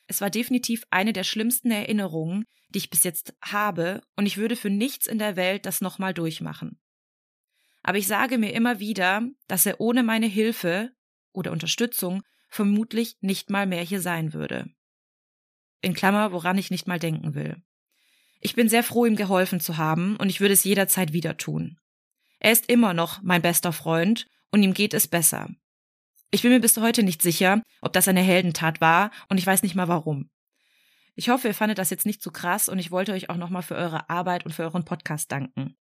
[0.08, 4.58] Es war definitiv eine der schlimmsten Erinnerungen, die ich bis jetzt habe, und ich würde
[4.58, 6.78] für nichts in der Welt das nochmal durchmachen.
[7.84, 10.92] Aber ich sage mir immer wieder, dass er ohne meine Hilfe
[11.32, 14.70] oder Unterstützung vermutlich nicht mal mehr hier sein würde.
[15.80, 17.64] In Klammer, woran ich nicht mal denken will.
[18.42, 21.80] Ich bin sehr froh, ihm geholfen zu haben, und ich würde es jederzeit wieder tun.
[22.46, 25.50] Er ist immer noch mein bester Freund und ihm geht es besser.
[26.30, 29.64] Ich bin mir bis heute nicht sicher, ob das eine Heldentat war und ich weiß
[29.64, 30.30] nicht mal warum.
[31.16, 33.64] Ich hoffe, ihr fandet das jetzt nicht zu krass und ich wollte euch auch nochmal
[33.64, 35.76] für eure Arbeit und für euren Podcast danken.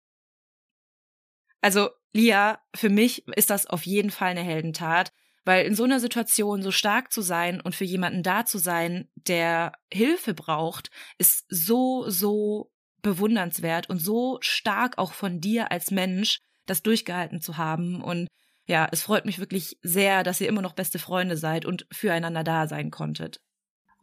[1.61, 5.99] Also, Lia, für mich ist das auf jeden Fall eine Heldentat, weil in so einer
[5.99, 11.43] Situation so stark zu sein und für jemanden da zu sein, der Hilfe braucht, ist
[11.49, 18.01] so, so bewundernswert und so stark auch von dir als Mensch, das durchgehalten zu haben.
[18.01, 18.27] Und
[18.65, 22.43] ja, es freut mich wirklich sehr, dass ihr immer noch beste Freunde seid und füreinander
[22.43, 23.41] da sein konntet.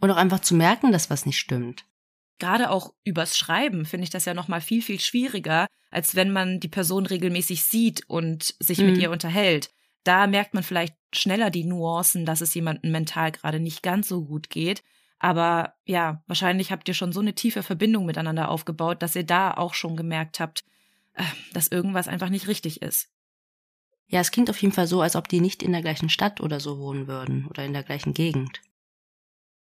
[0.01, 1.85] Und auch einfach zu merken, dass was nicht stimmt.
[2.39, 6.61] Gerade auch übers Schreiben finde ich das ja nochmal viel, viel schwieriger, als wenn man
[6.61, 8.87] die Person regelmäßig sieht und sich mhm.
[8.87, 9.71] mit ihr unterhält.
[10.05, 14.25] Da merkt man vielleicht schneller die Nuancen, dass es jemandem mental gerade nicht ganz so
[14.25, 14.85] gut geht.
[15.19, 19.53] Aber ja, wahrscheinlich habt ihr schon so eine tiefe Verbindung miteinander aufgebaut, dass ihr da
[19.53, 20.65] auch schon gemerkt habt,
[21.53, 23.09] dass irgendwas einfach nicht richtig ist.
[24.07, 26.41] Ja, es klingt auf jeden Fall so, als ob die nicht in der gleichen Stadt
[26.41, 28.61] oder so wohnen würden oder in der gleichen Gegend.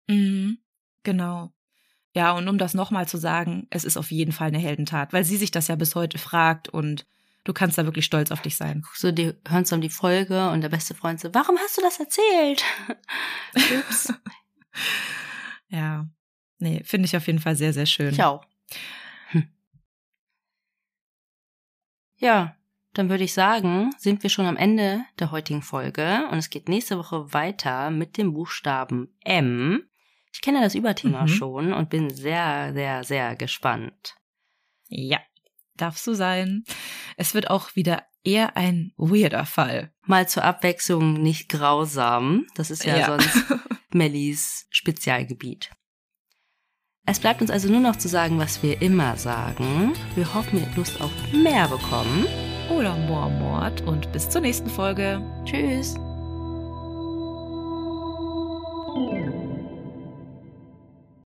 [0.07, 0.59] Mhm,
[1.03, 1.51] genau.
[2.13, 5.23] Ja, und um das nochmal zu sagen, es ist auf jeden Fall eine Heldentat, weil
[5.25, 7.05] sie sich das ja bis heute fragt und
[7.45, 8.83] Du kannst da wirklich stolz auf dich sein.
[8.95, 11.81] So, die hören so um die Folge und der beste Freund so, warum hast du
[11.81, 12.63] das erzählt?
[13.55, 14.11] Ups.
[15.69, 16.09] ja.
[16.57, 18.13] Nee, finde ich auf jeden Fall sehr, sehr schön.
[18.13, 18.43] Ich auch.
[19.27, 19.47] Hm.
[22.17, 22.55] Ja,
[22.93, 26.69] dann würde ich sagen, sind wir schon am Ende der heutigen Folge und es geht
[26.69, 29.83] nächste Woche weiter mit dem Buchstaben M.
[30.33, 31.27] Ich kenne das Überthema mhm.
[31.27, 34.15] schon und bin sehr, sehr, sehr gespannt.
[34.87, 35.19] Ja,
[35.75, 36.63] darf so sein.
[37.17, 39.93] Es wird auch wieder eher ein weirder Fall.
[40.03, 42.47] Mal zur Abwechslung nicht grausam.
[42.55, 43.05] Das ist ja, ja.
[43.05, 43.45] sonst
[43.93, 45.69] Mellies Spezialgebiet.
[47.07, 49.93] Es bleibt uns also nur noch zu sagen, was wir immer sagen.
[50.15, 52.25] Wir hoffen, ihr habt Lust auf mehr bekommen.
[52.75, 53.81] Oder more Mord.
[53.81, 55.21] und bis zur nächsten Folge.
[55.45, 55.95] Tschüss.